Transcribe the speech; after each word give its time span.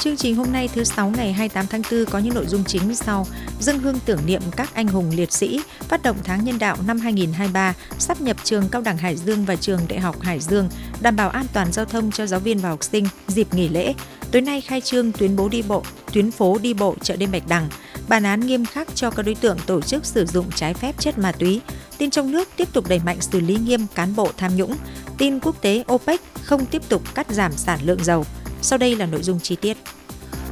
Chương 0.00 0.16
trình 0.16 0.36
hôm 0.36 0.52
nay 0.52 0.68
thứ 0.74 0.84
sáu 0.84 1.10
ngày 1.10 1.32
28 1.32 1.66
tháng 1.66 1.82
4 1.90 2.04
có 2.10 2.18
những 2.18 2.34
nội 2.34 2.46
dung 2.46 2.64
chính 2.64 2.94
sau: 2.94 3.26
dâng 3.60 3.78
hương 3.78 3.98
tưởng 4.04 4.20
niệm 4.26 4.42
các 4.56 4.74
anh 4.74 4.88
hùng 4.88 5.10
liệt 5.14 5.32
sĩ, 5.32 5.60
phát 5.80 6.02
động 6.02 6.16
tháng 6.24 6.44
nhân 6.44 6.58
đạo 6.58 6.76
năm 6.86 7.00
2023, 7.00 7.74
sắp 7.98 8.20
nhập 8.20 8.36
trường 8.44 8.68
Cao 8.68 8.82
đẳng 8.82 8.96
Hải 8.96 9.16
Dương 9.16 9.44
và 9.44 9.56
trường 9.56 9.80
Đại 9.88 10.00
học 10.00 10.20
Hải 10.20 10.40
Dương, 10.40 10.68
đảm 11.00 11.16
bảo 11.16 11.28
an 11.30 11.46
toàn 11.52 11.72
giao 11.72 11.84
thông 11.84 12.12
cho 12.12 12.26
giáo 12.26 12.40
viên 12.40 12.58
và 12.58 12.68
học 12.68 12.84
sinh 12.84 13.06
dịp 13.28 13.54
nghỉ 13.54 13.68
lễ. 13.68 13.94
Tối 14.30 14.42
nay 14.42 14.60
khai 14.60 14.80
trương 14.80 15.12
tuyến 15.12 15.36
bố 15.36 15.48
đi 15.48 15.62
bộ, 15.62 15.82
tuyến 16.12 16.30
phố 16.30 16.58
đi 16.58 16.74
bộ 16.74 16.94
chợ 17.02 17.16
đêm 17.16 17.30
Bạch 17.32 17.48
Đằng. 17.48 17.68
Bản 18.08 18.22
án 18.22 18.40
nghiêm 18.40 18.66
khắc 18.66 18.88
cho 18.94 19.10
các 19.10 19.22
đối 19.22 19.34
tượng 19.34 19.58
tổ 19.66 19.80
chức 19.80 20.06
sử 20.06 20.26
dụng 20.26 20.50
trái 20.54 20.74
phép 20.74 21.00
chất 21.00 21.18
ma 21.18 21.32
túy. 21.32 21.60
Tin 21.98 22.10
trong 22.10 22.32
nước 22.32 22.48
tiếp 22.56 22.68
tục 22.72 22.88
đẩy 22.88 23.00
mạnh 23.04 23.20
xử 23.20 23.40
lý 23.40 23.56
nghiêm 23.56 23.86
cán 23.94 24.16
bộ 24.16 24.30
tham 24.36 24.56
nhũng. 24.56 24.76
Tin 25.18 25.40
quốc 25.40 25.62
tế 25.62 25.84
OPEC 25.92 26.20
không 26.42 26.66
tiếp 26.66 26.82
tục 26.88 27.14
cắt 27.14 27.26
giảm 27.30 27.52
sản 27.52 27.78
lượng 27.82 28.04
dầu. 28.04 28.24
Sau 28.62 28.78
đây 28.78 28.96
là 28.96 29.06
nội 29.06 29.22
dung 29.22 29.40
chi 29.40 29.56
tiết. 29.56 29.76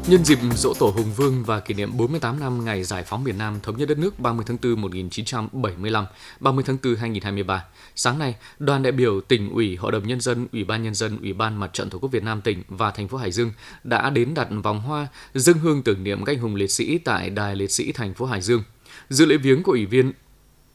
Nhân 0.08 0.24
dịp 0.24 0.38
dỗ 0.56 0.74
tổ 0.78 0.86
Hùng 0.86 1.12
Vương 1.16 1.44
và 1.44 1.60
kỷ 1.60 1.74
niệm 1.74 1.96
48 1.96 2.40
năm 2.40 2.64
ngày 2.64 2.84
giải 2.84 3.02
phóng 3.02 3.24
miền 3.24 3.38
Nam 3.38 3.58
thống 3.62 3.76
nhất 3.76 3.88
đất 3.88 3.98
nước 3.98 4.20
30 4.20 4.44
tháng 4.48 4.56
4 4.62 4.80
1975, 4.80 6.06
30 6.40 6.64
tháng 6.66 6.76
4 6.84 6.94
2023, 6.96 7.64
sáng 7.94 8.18
nay, 8.18 8.34
đoàn 8.58 8.82
đại 8.82 8.92
biểu 8.92 9.20
tỉnh 9.20 9.50
ủy, 9.50 9.76
Hội 9.76 9.92
đồng 9.92 10.06
nhân 10.06 10.20
dân, 10.20 10.46
Ủy 10.52 10.64
ban 10.64 10.82
nhân 10.82 10.94
dân, 10.94 11.18
Ủy 11.20 11.32
ban 11.32 11.60
Mặt 11.60 11.70
trận 11.72 11.90
Tổ 11.90 11.98
quốc 11.98 12.12
Việt 12.12 12.22
Nam 12.22 12.40
tỉnh 12.40 12.62
và 12.68 12.90
thành 12.90 13.08
phố 13.08 13.18
Hải 13.18 13.30
Dương 13.30 13.52
đã 13.84 14.10
đến 14.10 14.34
đặt 14.34 14.48
vòng 14.62 14.80
hoa 14.80 15.06
dâng 15.34 15.58
hương 15.58 15.82
tưởng 15.82 16.04
niệm 16.04 16.24
các 16.24 16.32
anh 16.32 16.38
hùng 16.38 16.54
liệt 16.54 16.70
sĩ 16.70 16.98
tại 16.98 17.30
Đài 17.30 17.56
Liệt 17.56 17.70
sĩ 17.70 17.92
thành 17.92 18.14
phố 18.14 18.26
Hải 18.26 18.40
Dương. 18.40 18.62
Dự 19.08 19.26
lễ 19.26 19.36
viếng 19.36 19.62
của 19.62 19.72
Ủy 19.72 19.86
viên 19.86 20.12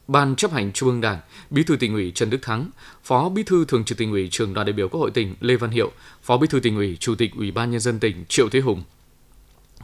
Ban 0.07 0.35
chấp 0.35 0.51
hành 0.51 0.71
Trung 0.71 0.89
ương 0.89 1.01
Đảng, 1.01 1.19
Bí 1.49 1.63
thư 1.63 1.75
tỉnh 1.75 1.93
ủy 1.93 2.11
Trần 2.15 2.29
Đức 2.29 2.41
Thắng, 2.41 2.69
Phó 3.03 3.29
Bí 3.29 3.43
thư 3.43 3.65
Thường 3.65 3.83
trực 3.83 3.97
tỉnh 3.97 4.11
ủy 4.11 4.27
Trường 4.31 4.53
đoàn 4.53 4.67
đại 4.67 4.73
biểu 4.73 4.89
Quốc 4.89 4.99
hội 4.99 5.11
tỉnh 5.11 5.35
Lê 5.39 5.55
Văn 5.55 5.71
Hiệu, 5.71 5.91
Phó 6.23 6.37
Bí 6.37 6.47
thư 6.47 6.59
tỉnh 6.59 6.75
ủy 6.75 6.97
Chủ 6.99 7.15
tịch 7.15 7.31
Ủy 7.37 7.51
ban 7.51 7.71
nhân 7.71 7.79
dân 7.79 7.99
tỉnh 7.99 8.25
Triệu 8.29 8.49
Thế 8.49 8.59
Hùng, 8.59 8.83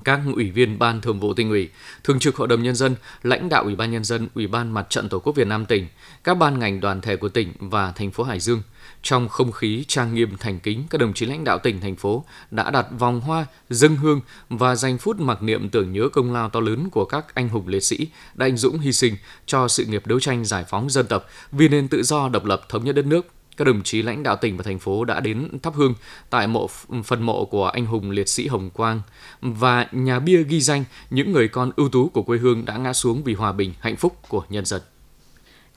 các 0.03 0.19
ủy 0.35 0.51
viên 0.51 0.79
ban 0.79 1.01
thường 1.01 1.19
vụ 1.19 1.33
tỉnh 1.33 1.49
ủy, 1.49 1.69
thường 2.03 2.19
trực 2.19 2.35
hội 2.35 2.47
đồng 2.47 2.63
nhân 2.63 2.75
dân, 2.75 2.95
lãnh 3.23 3.49
đạo 3.49 3.63
ủy 3.63 3.75
ban 3.75 3.91
nhân 3.91 4.03
dân, 4.03 4.27
ủy 4.35 4.47
ban 4.47 4.71
mặt 4.71 4.89
trận 4.89 5.09
tổ 5.09 5.19
quốc 5.19 5.35
Việt 5.35 5.47
Nam 5.47 5.65
tỉnh, 5.65 5.87
các 6.23 6.37
ban 6.37 6.59
ngành 6.59 6.79
đoàn 6.79 7.01
thể 7.01 7.15
của 7.15 7.29
tỉnh 7.29 7.53
và 7.59 7.91
thành 7.91 8.11
phố 8.11 8.23
Hải 8.23 8.39
Dương. 8.39 8.61
Trong 9.01 9.29
không 9.29 9.51
khí 9.51 9.85
trang 9.87 10.13
nghiêm 10.13 10.37
thành 10.39 10.59
kính, 10.59 10.83
các 10.89 11.01
đồng 11.01 11.13
chí 11.13 11.25
lãnh 11.25 11.43
đạo 11.43 11.59
tỉnh, 11.59 11.81
thành 11.81 11.95
phố 11.95 12.25
đã 12.51 12.71
đặt 12.71 12.87
vòng 12.99 13.21
hoa, 13.21 13.45
dâng 13.69 13.95
hương 13.95 14.21
và 14.49 14.75
dành 14.75 14.97
phút 14.97 15.19
mặc 15.19 15.43
niệm 15.43 15.69
tưởng 15.69 15.91
nhớ 15.91 16.09
công 16.13 16.33
lao 16.33 16.49
to 16.49 16.59
lớn 16.59 16.89
của 16.89 17.05
các 17.05 17.35
anh 17.35 17.49
hùng 17.49 17.67
liệt 17.67 17.83
sĩ 17.83 18.07
đã 18.35 18.45
anh 18.45 18.57
dũng 18.57 18.79
hy 18.79 18.93
sinh 18.93 19.15
cho 19.45 19.67
sự 19.67 19.85
nghiệp 19.85 20.07
đấu 20.07 20.19
tranh 20.19 20.45
giải 20.45 20.65
phóng 20.69 20.89
dân 20.89 21.07
tộc 21.07 21.25
vì 21.51 21.67
nền 21.67 21.87
tự 21.87 22.03
do 22.03 22.29
độc 22.29 22.45
lập 22.45 22.61
thống 22.69 22.85
nhất 22.85 22.95
đất 22.95 23.05
nước 23.05 23.25
các 23.57 23.65
đồng 23.65 23.83
chí 23.83 24.01
lãnh 24.01 24.23
đạo 24.23 24.35
tỉnh 24.35 24.57
và 24.57 24.63
thành 24.63 24.79
phố 24.79 25.05
đã 25.05 25.19
đến 25.19 25.49
thắp 25.63 25.73
hương 25.75 25.93
tại 26.29 26.47
mộ 26.47 26.67
phần 27.03 27.23
mộ 27.23 27.45
của 27.45 27.67
anh 27.67 27.85
hùng 27.85 28.11
liệt 28.11 28.29
sĩ 28.29 28.47
Hồng 28.47 28.69
Quang 28.69 29.01
và 29.41 29.87
nhà 29.91 30.19
bia 30.19 30.43
ghi 30.43 30.61
danh 30.61 30.83
những 31.09 31.31
người 31.31 31.47
con 31.47 31.71
ưu 31.75 31.89
tú 31.89 32.09
của 32.09 32.23
quê 32.23 32.37
hương 32.37 32.65
đã 32.65 32.77
ngã 32.77 32.93
xuống 32.93 33.23
vì 33.23 33.33
hòa 33.33 33.51
bình, 33.51 33.73
hạnh 33.79 33.95
phúc 33.95 34.17
của 34.27 34.43
nhân 34.49 34.65
dân. 34.65 34.81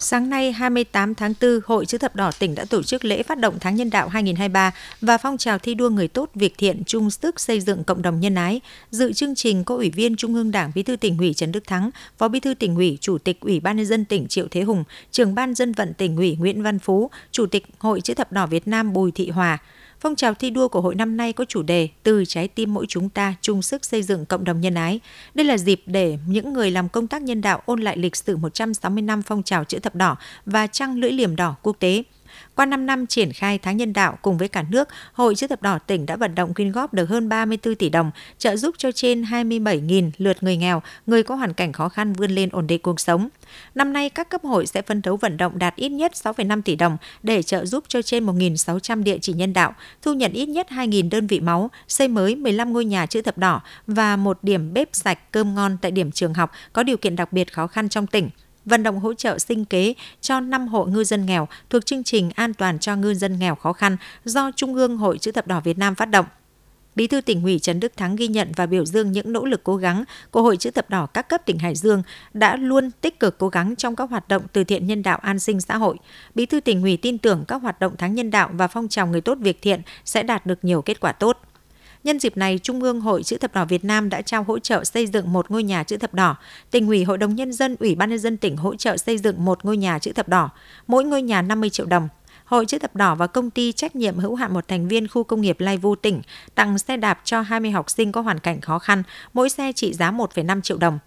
Sáng 0.03 0.31
nay 0.31 0.53
28 0.53 1.15
tháng 1.15 1.35
4, 1.41 1.61
Hội 1.65 1.87
Chữ 1.87 1.99
thập 1.99 2.17
đỏ 2.17 2.31
tỉnh 2.39 2.55
đã 2.55 2.65
tổ 2.65 2.83
chức 2.83 3.05
lễ 3.05 3.23
phát 3.23 3.39
động 3.39 3.55
tháng 3.61 3.77
nhân 3.77 3.91
đạo 3.91 4.09
2023 4.09 4.73
và 5.01 5.19
phong 5.19 5.39
trào 5.39 5.59
thi 5.59 5.75
đua 5.75 5.91
người 5.91 6.09
tốt 6.09 6.31
việc 6.35 6.55
thiện 6.59 6.83
chung 6.87 7.11
sức 7.11 7.41
xây 7.41 7.61
dựng 7.61 7.85
cộng 7.85 8.03
đồng 8.03 8.21
nhân 8.21 8.35
ái. 8.35 8.61
Dự 8.91 9.13
chương 9.13 9.35
trình 9.35 9.65
có 9.65 9.75
Ủy 9.75 9.91
viên 9.91 10.17
Trung 10.17 10.35
ương 10.35 10.51
Đảng 10.51 10.73
Bí 10.75 10.83
thư 10.83 10.97
tỉnh 10.97 11.19
ủy 11.19 11.35
Trần 11.35 11.53
Đức 11.53 11.67
Thắng, 11.67 11.91
Phó 12.19 12.29
Bí 12.29 12.41
thư 12.41 12.55
tỉnh 12.55 12.77
ủy, 12.77 12.99
Chủ 13.01 13.19
tịch 13.19 13.41
Ủy 13.41 13.61
ban 13.61 13.77
nhân 13.77 13.87
dân 13.87 14.05
tỉnh 14.05 14.29
Triệu 14.29 14.47
Thế 14.51 14.63
Hùng, 14.63 14.85
Trưởng 15.11 15.35
ban 15.35 15.55
dân 15.55 15.73
vận 15.73 15.95
tỉnh 15.95 16.17
ủy 16.17 16.37
Nguyễn 16.37 16.63
Văn 16.63 16.79
Phú, 16.79 17.11
Chủ 17.33 17.47
tịch 17.47 17.67
Hội 17.79 18.01
Chữ 18.01 18.15
thập 18.15 18.33
đỏ 18.33 18.47
Việt 18.47 18.69
Nam 18.69 18.93
Bùi 18.93 19.11
Thị 19.11 19.31
Hòa. 19.31 19.59
Phong 20.01 20.17
trào 20.17 20.35
thi 20.35 20.51
đua 20.51 20.69
của 20.69 20.81
hội 20.81 20.95
năm 20.95 21.17
nay 21.17 21.33
có 21.33 21.45
chủ 21.45 21.63
đề 21.63 21.89
Từ 22.03 22.25
trái 22.25 22.49
tim 22.49 22.75
mỗi 22.75 22.87
chúng 22.89 23.09
ta 23.09 23.35
chung 23.41 23.63
sức 23.63 23.85
xây 23.85 24.03
dựng 24.03 24.27
cộng 24.27 24.45
đồng 24.45 24.61
nhân 24.61 24.75
ái. 24.75 25.01
Đây 25.35 25.47
là 25.47 25.59
dịp 25.59 25.83
để 25.87 26.19
những 26.27 26.53
người 26.53 26.71
làm 26.71 26.89
công 26.89 27.07
tác 27.07 27.23
nhân 27.23 27.41
đạo 27.41 27.63
ôn 27.67 27.81
lại 27.81 27.97
lịch 27.97 28.17
sử 28.17 28.37
160 28.37 29.03
năm 29.03 29.23
phong 29.23 29.43
trào 29.43 29.65
chữ 29.65 29.79
thập 29.79 29.95
đỏ 29.95 30.17
và 30.47 30.67
trăng 30.67 30.99
lưỡi 30.99 31.13
liềm 31.13 31.37
đỏ 31.37 31.57
quốc 31.63 31.77
tế. 31.79 32.03
Qua 32.61 32.67
5 32.67 32.87
năm 32.87 33.07
triển 33.07 33.33
khai 33.33 33.59
tháng 33.59 33.77
nhân 33.77 33.93
đạo 33.93 34.19
cùng 34.23 34.39
với 34.39 34.49
cả 34.49 34.65
nước, 34.71 34.89
Hội 35.13 35.35
chữ 35.35 35.47
thập 35.47 35.63
đỏ 35.63 35.79
tỉnh 35.79 36.07
đã 36.07 36.17
vận 36.17 36.35
động 36.35 36.55
quyên 36.55 36.73
góp 36.73 36.95
được 36.95 37.09
hơn 37.09 37.29
34 37.29 37.75
tỷ 37.75 37.89
đồng, 37.89 38.11
trợ 38.39 38.57
giúp 38.57 38.75
cho 38.79 38.93
trên 38.93 39.23
27.000 39.23 40.11
lượt 40.19 40.43
người 40.43 40.57
nghèo, 40.57 40.83
người 41.07 41.23
có 41.23 41.35
hoàn 41.35 41.55
cảnh 41.55 41.73
khó 41.73 41.89
khăn 41.89 42.13
vươn 42.13 42.31
lên 42.31 42.49
ổn 42.53 42.67
định 42.67 42.83
cuộc 42.83 43.01
sống. 43.01 43.29
Năm 43.75 43.93
nay, 43.93 44.11
các 44.11 44.29
cấp 44.29 44.41
hội 44.45 44.67
sẽ 44.67 44.83
phân 44.83 45.03
đấu 45.03 45.17
vận 45.17 45.37
động 45.37 45.59
đạt 45.59 45.77
ít 45.77 45.89
nhất 45.89 46.13
6,5 46.13 46.63
tỷ 46.63 46.77
đồng 46.77 46.97
để 47.23 47.43
trợ 47.43 47.67
giúp 47.67 47.85
cho 47.89 48.03
trên 48.03 48.27
1.600 48.27 49.03
địa 49.03 49.19
chỉ 49.19 49.33
nhân 49.33 49.53
đạo, 49.53 49.75
thu 50.03 50.15
nhận 50.15 50.33
ít 50.33 50.47
nhất 50.47 50.67
2.000 50.71 51.11
đơn 51.11 51.27
vị 51.27 51.41
máu, 51.41 51.71
xây 51.89 52.09
mới 52.09 52.37
15 52.37 52.73
ngôi 52.73 52.85
nhà 52.85 53.07
chữ 53.07 53.23
thập 53.23 53.39
đỏ 53.39 53.61
và 53.87 54.17
một 54.17 54.39
điểm 54.43 54.73
bếp 54.73 54.89
sạch 54.93 55.33
cơm 55.33 55.55
ngon 55.55 55.77
tại 55.81 55.91
điểm 55.91 56.11
trường 56.11 56.35
học 56.35 56.53
có 56.73 56.83
điều 56.83 56.97
kiện 56.97 57.17
đặc 57.17 57.33
biệt 57.33 57.53
khó 57.53 57.67
khăn 57.67 57.89
trong 57.89 58.07
tỉnh 58.07 58.31
vận 58.65 58.83
động 58.83 58.99
hỗ 58.99 59.15
trợ 59.15 59.39
sinh 59.39 59.65
kế 59.65 59.95
cho 60.21 60.41
5 60.41 60.69
hộ 60.69 60.85
ngư 60.85 61.05
dân 61.05 61.27
nghèo 61.27 61.49
thuộc 61.71 61.87
chương 61.87 62.05
trình 62.05 62.31
an 62.35 62.55
toàn 62.55 62.79
cho 62.79 62.97
ngư 62.97 63.15
dân 63.15 63.39
nghèo 63.39 63.55
khó 63.55 63.73
khăn 63.73 63.97
do 64.25 64.51
Trung 64.57 64.75
ương 64.75 64.97
Hội 64.97 65.19
Chữ 65.19 65.33
thập 65.33 65.47
đỏ 65.47 65.61
Việt 65.61 65.79
Nam 65.79 65.95
phát 65.95 66.07
động. 66.07 66.27
Bí 66.95 67.07
thư 67.07 67.21
tỉnh 67.21 67.43
ủy 67.43 67.59
Trần 67.59 67.81
Đức 67.81 67.93
Thắng 67.97 68.17
ghi 68.17 68.29
nhận 68.29 68.53
và 68.57 68.67
biểu 68.67 68.85
dương 68.85 69.13
những 69.13 69.33
nỗ 69.33 69.45
lực 69.45 69.65
cố 69.65 69.77
gắng 69.77 70.05
của 70.31 70.43
Hội 70.43 70.57
chữ 70.57 70.71
thập 70.71 70.91
đỏ 70.91 71.07
các 71.07 71.29
cấp 71.29 71.43
tỉnh 71.47 71.59
Hải 71.59 71.75
Dương 71.75 72.03
đã 72.33 72.57
luôn 72.57 72.91
tích 73.01 73.21
cực 73.21 73.39
cố 73.39 73.49
gắng 73.49 73.77
trong 73.77 73.97
các 73.97 74.11
hoạt 74.11 74.29
động 74.29 74.43
từ 74.53 74.65
thiện 74.65 74.87
nhân 74.87 75.03
đạo 75.03 75.19
an 75.23 75.39
sinh 75.39 75.61
xã 75.61 75.77
hội. 75.77 75.97
Bí 76.35 76.47
thư 76.47 76.61
tỉnh 76.61 76.83
ủy 76.83 76.97
tin 76.97 77.19
tưởng 77.19 77.45
các 77.49 77.63
hoạt 77.63 77.81
động 77.81 77.95
tháng 77.99 78.15
nhân 78.15 78.31
đạo 78.31 78.51
và 78.53 78.69
phong 78.69 78.89
trào 78.89 79.07
người 79.07 79.21
tốt 79.21 79.39
việc 79.41 79.63
thiện 79.63 79.83
sẽ 80.05 80.23
đạt 80.23 80.47
được 80.47 80.65
nhiều 80.65 80.83
kết 80.83 81.01
quả 81.01 81.13
tốt. 81.13 81.39
Nhân 82.05 82.19
dịp 82.19 82.37
này, 82.37 82.59
Trung 82.63 82.83
ương 82.83 83.01
Hội 83.01 83.23
Chữ 83.23 83.37
thập 83.37 83.55
đỏ 83.55 83.65
Việt 83.65 83.85
Nam 83.85 84.09
đã 84.09 84.23
trao 84.23 84.43
hỗ 84.43 84.59
trợ 84.59 84.85
xây 84.85 85.07
dựng 85.07 85.33
một 85.33 85.51
ngôi 85.51 85.63
nhà 85.63 85.85
chữ 85.85 85.97
thập 85.97 86.15
đỏ. 86.15 86.37
Tỉnh 86.71 86.87
ủy, 86.87 87.05
Hội 87.05 87.19
đồng 87.19 87.35
nhân 87.35 87.53
dân, 87.53 87.77
Ủy 87.81 87.95
ban 87.95 88.11
nhân 88.11 88.19
dân 88.19 88.37
tỉnh 88.37 88.57
hỗ 88.57 88.77
trợ 88.77 88.97
xây 88.97 89.19
dựng 89.19 89.45
một 89.45 89.65
ngôi 89.65 89.77
nhà 89.77 89.99
chữ 89.99 90.13
thập 90.13 90.29
đỏ, 90.29 90.51
mỗi 90.87 91.05
ngôi 91.05 91.23
nhà 91.23 91.43
50 91.43 91.71
triệu 91.71 91.87
đồng. 91.87 92.09
Hội 92.45 92.67
chữ 92.67 92.79
thập 92.79 92.97
đỏ 92.97 93.15
và 93.15 93.27
công 93.27 93.51
ty 93.51 93.73
trách 93.73 93.97
nhiệm 93.97 94.19
hữu 94.19 94.35
hạn 94.35 94.55
một 94.55 94.69
thành 94.69 94.89
viên 94.89 95.09
khu 95.09 95.25
công 95.25 95.41
nghiệp 95.41 95.61
Lai 95.61 95.77
Vu 95.77 95.95
tỉnh 95.95 96.23
tặng 96.55 96.79
xe 96.79 96.97
đạp 96.97 97.21
cho 97.25 97.41
20 97.41 97.71
học 97.71 97.91
sinh 97.91 98.13
có 98.13 98.21
hoàn 98.21 98.39
cảnh 98.39 98.61
khó 98.61 98.79
khăn, 98.79 99.03
mỗi 99.33 99.51
xe 99.51 99.73
trị 99.73 99.93
giá 99.93 100.11
1,5 100.11 100.61
triệu 100.61 100.79
đồng. 100.79 100.99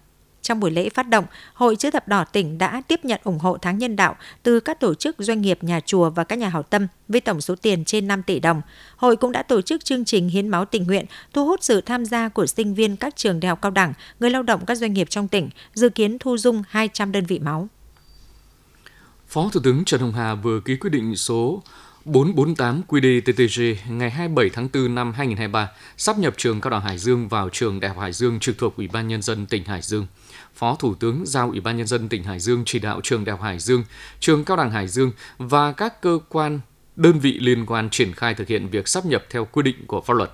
Trong 0.44 0.60
buổi 0.60 0.70
lễ 0.70 0.88
phát 0.88 1.08
động, 1.08 1.24
Hội 1.54 1.76
Chữ 1.76 1.90
thập 1.90 2.08
đỏ 2.08 2.24
tỉnh 2.24 2.58
đã 2.58 2.82
tiếp 2.88 3.00
nhận 3.04 3.20
ủng 3.24 3.38
hộ 3.38 3.58
tháng 3.62 3.78
nhân 3.78 3.96
đạo 3.96 4.16
từ 4.42 4.60
các 4.60 4.80
tổ 4.80 4.94
chức 4.94 5.16
doanh 5.18 5.40
nghiệp, 5.40 5.64
nhà 5.64 5.80
chùa 5.80 6.10
và 6.10 6.24
các 6.24 6.38
nhà 6.38 6.48
hảo 6.48 6.62
tâm 6.62 6.86
với 7.08 7.20
tổng 7.20 7.40
số 7.40 7.54
tiền 7.54 7.84
trên 7.84 8.08
5 8.08 8.22
tỷ 8.22 8.40
đồng. 8.40 8.62
Hội 8.96 9.16
cũng 9.16 9.32
đã 9.32 9.42
tổ 9.42 9.60
chức 9.60 9.84
chương 9.84 10.04
trình 10.04 10.28
hiến 10.28 10.48
máu 10.48 10.64
tình 10.64 10.84
nguyện, 10.84 11.06
thu 11.32 11.46
hút 11.46 11.62
sự 11.62 11.80
tham 11.80 12.04
gia 12.04 12.28
của 12.28 12.46
sinh 12.46 12.74
viên 12.74 12.96
các 12.96 13.16
trường 13.16 13.40
đại 13.40 13.48
học 13.48 13.58
cao 13.62 13.70
đẳng, 13.70 13.92
người 14.20 14.30
lao 14.30 14.42
động 14.42 14.66
các 14.66 14.74
doanh 14.74 14.92
nghiệp 14.92 15.10
trong 15.10 15.28
tỉnh, 15.28 15.50
dự 15.74 15.88
kiến 15.88 16.18
thu 16.18 16.36
dung 16.38 16.62
200 16.68 17.12
đơn 17.12 17.26
vị 17.26 17.38
máu. 17.38 17.68
Phó 19.28 19.50
Thủ 19.52 19.60
tướng 19.64 19.84
Trần 19.84 20.00
Hồng 20.00 20.12
Hà 20.12 20.34
vừa 20.34 20.60
ký 20.60 20.76
quyết 20.76 20.90
định 20.90 21.16
số 21.16 21.62
448 22.04 22.82
QĐ-TTG 22.88 23.76
ngày 23.88 24.10
27 24.10 24.50
tháng 24.50 24.68
4 24.74 24.94
năm 24.94 25.12
2023 25.12 25.70
sắp 25.96 26.18
nhập 26.18 26.34
trường 26.36 26.60
Cao 26.60 26.70
đẳng 26.70 26.80
Hải 26.80 26.98
Dương 26.98 27.28
vào 27.28 27.48
trường 27.48 27.80
Đại 27.80 27.88
học 27.88 27.98
Hải 27.98 28.12
Dương 28.12 28.40
trực 28.40 28.58
thuộc 28.58 28.76
Ủy 28.76 28.88
ban 28.88 29.08
nhân 29.08 29.22
dân 29.22 29.46
tỉnh 29.46 29.64
Hải 29.64 29.82
Dương. 29.82 30.06
Phó 30.54 30.76
Thủ 30.78 30.94
tướng 30.94 31.26
giao 31.26 31.48
Ủy 31.50 31.60
ban 31.60 31.76
nhân 31.76 31.86
dân 31.86 32.08
tỉnh 32.08 32.22
Hải 32.22 32.40
Dương 32.40 32.62
chỉ 32.66 32.78
đạo 32.78 33.00
trường 33.02 33.24
Đại 33.24 33.36
học 33.36 33.42
Hải 33.42 33.58
Dương, 33.58 33.84
trường 34.20 34.44
Cao 34.44 34.56
đẳng 34.56 34.70
Hải 34.70 34.88
Dương 34.88 35.12
và 35.38 35.72
các 35.72 36.02
cơ 36.02 36.18
quan 36.28 36.60
đơn 36.96 37.18
vị 37.18 37.38
liên 37.40 37.66
quan 37.66 37.90
triển 37.90 38.12
khai 38.12 38.34
thực 38.34 38.48
hiện 38.48 38.68
việc 38.68 38.88
sắp 38.88 39.06
nhập 39.06 39.24
theo 39.30 39.44
quy 39.44 39.62
định 39.62 39.86
của 39.86 40.00
pháp 40.00 40.14
luật. 40.14 40.30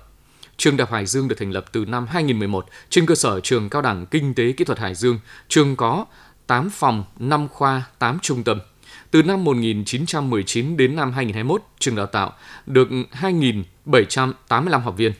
Trường 0.57 0.77
Đại 0.77 0.85
học 0.85 0.93
Hải 0.93 1.05
Dương 1.05 1.27
được 1.27 1.35
thành 1.39 1.51
lập 1.51 1.65
từ 1.71 1.85
năm 1.85 2.07
2011 2.07 2.65
trên 2.89 3.05
cơ 3.05 3.15
sở 3.15 3.39
trường 3.39 3.69
Cao 3.69 3.81
đẳng 3.81 4.05
Kinh 4.05 4.33
tế 4.33 4.51
Kỹ 4.51 4.65
thuật 4.65 4.79
Hải 4.79 4.95
Dương. 4.95 5.19
Trường 5.47 5.75
có 5.75 6.05
8 6.47 6.69
phòng, 6.69 7.03
5 7.19 7.47
khoa, 7.47 7.83
8 7.99 8.19
trung 8.19 8.43
tâm. 8.43 8.59
Từ 9.11 9.23
năm 9.23 9.43
1919 9.43 10.77
đến 10.77 10.95
năm 10.95 11.11
2021, 11.11 11.61
trường 11.79 11.95
đào 11.95 12.05
tạo 12.05 12.33
được 12.65 12.87
2.785 13.21 14.79
học 14.79 14.97
viên. 14.97 15.11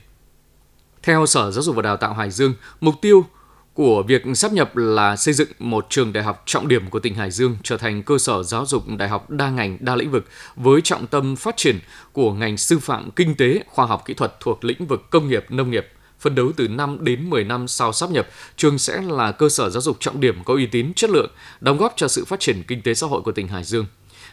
Theo 1.04 1.26
Sở 1.26 1.52
Giáo 1.52 1.64
dục 1.64 1.76
và 1.76 1.82
Đào 1.82 1.98
tạo 1.98 2.14
Hải 2.14 2.32
Dương, 2.32 2.54
mục 2.82 2.96
tiêu 3.02 3.26
của 3.74 4.04
việc 4.04 4.24
sắp 4.36 4.54
nhập 4.54 4.78
là 4.78 5.16
xây 5.16 5.34
dựng 5.34 5.48
một 5.60 5.86
trường 5.90 6.14
đại 6.14 6.24
học 6.24 6.44
trọng 6.46 6.68
điểm 6.68 6.90
của 6.90 7.00
tỉnh 7.00 7.16
Hải 7.16 7.32
Dương 7.32 7.58
trở 7.64 7.78
thành 7.78 8.04
cơ 8.04 8.18
sở 8.18 8.44
giáo 8.44 8.66
dục 8.66 8.84
đại 8.98 9.10
học 9.10 9.30
đa 9.30 9.50
ngành, 9.50 9.78
đa 9.80 9.96
lĩnh 9.96 10.12
vực 10.12 10.26
với 10.56 10.82
trọng 10.82 11.08
tâm 11.08 11.36
phát 11.36 11.58
triển 11.58 11.80
của 12.12 12.34
ngành 12.34 12.58
sư 12.58 12.80
phạm, 12.80 13.12
kinh 13.12 13.36
tế, 13.36 13.64
khoa 13.68 13.86
học 13.86 14.04
kỹ 14.06 14.14
thuật 14.14 14.40
thuộc 14.40 14.64
lĩnh 14.64 14.86
vực 14.86 15.10
công 15.10 15.28
nghiệp, 15.28 15.46
nông 15.50 15.72
nghiệp. 15.72 15.88
Phân 16.22 16.36
đấu 16.36 16.52
từ 16.56 16.68
5 16.68 16.98
đến 17.02 17.30
10 17.30 17.44
năm 17.44 17.68
sau 17.68 17.94
sắp 17.94 18.12
nhập, 18.12 18.28
trường 18.56 18.78
sẽ 18.78 19.02
là 19.02 19.32
cơ 19.32 19.50
sở 19.50 19.70
giáo 19.70 19.82
dục 19.82 19.98
trọng 20.00 20.20
điểm 20.20 20.44
có 20.44 20.54
uy 20.54 20.66
tín, 20.66 20.94
chất 20.94 21.10
lượng, 21.10 21.32
đóng 21.62 21.78
góp 21.78 21.94
cho 21.96 22.08
sự 22.08 22.26
phát 22.26 22.40
triển 22.40 22.64
kinh 22.68 22.82
tế 22.82 22.94
xã 22.94 23.08
hội 23.08 23.22
của 23.22 23.32
tỉnh 23.32 23.48
Hải 23.48 23.64
Dương. 23.64 23.86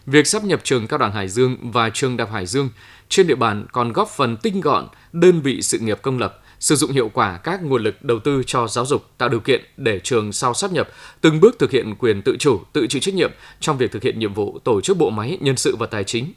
Việc 0.07 0.27
sắp 0.27 0.45
nhập 0.45 0.61
trường 0.65 0.87
Cao 0.87 0.99
đẳng 0.99 1.13
Hải 1.13 1.29
Dương 1.29 1.57
và 1.61 1.91
trường 1.91 2.17
Đại 2.17 2.27
học 2.27 2.35
Hải 2.35 2.47
Dương 2.47 2.71
trên 3.09 3.27
địa 3.27 3.35
bàn 3.35 3.67
còn 3.73 3.93
góp 3.93 4.09
phần 4.09 4.37
tinh 4.37 4.61
gọn 4.61 4.89
đơn 5.13 5.41
vị 5.41 5.63
sự 5.63 5.79
nghiệp 5.79 5.99
công 6.03 6.19
lập, 6.19 6.43
sử 6.61 6.77
dụng 6.77 6.93
hiệu 6.93 7.11
quả 7.15 7.37
các 7.37 7.63
nguồn 7.63 7.83
lực 7.83 8.03
đầu 8.03 8.19
tư 8.19 8.43
cho 8.47 8.69
giáo 8.69 8.87
dục, 8.87 9.05
tạo 9.19 9.29
điều 9.29 9.41
kiện 9.41 9.65
để 9.77 10.01
trường 10.05 10.33
sau 10.33 10.55
sắp 10.55 10.73
nhập 10.73 10.89
từng 11.21 11.41
bước 11.41 11.59
thực 11.59 11.71
hiện 11.71 11.95
quyền 11.99 12.23
tự 12.23 12.37
chủ, 12.39 12.61
tự 12.73 12.87
chịu 12.87 13.01
trách 13.01 13.15
nhiệm 13.15 13.31
trong 13.61 13.79
việc 13.79 13.93
thực 13.93 14.03
hiện 14.03 14.19
nhiệm 14.19 14.35
vụ 14.35 14.59
tổ 14.65 14.81
chức 14.81 14.97
bộ 14.97 15.11
máy, 15.11 15.39
nhân 15.41 15.57
sự 15.57 15.77
và 15.77 15.87
tài 15.87 16.05
chính. 16.05 16.33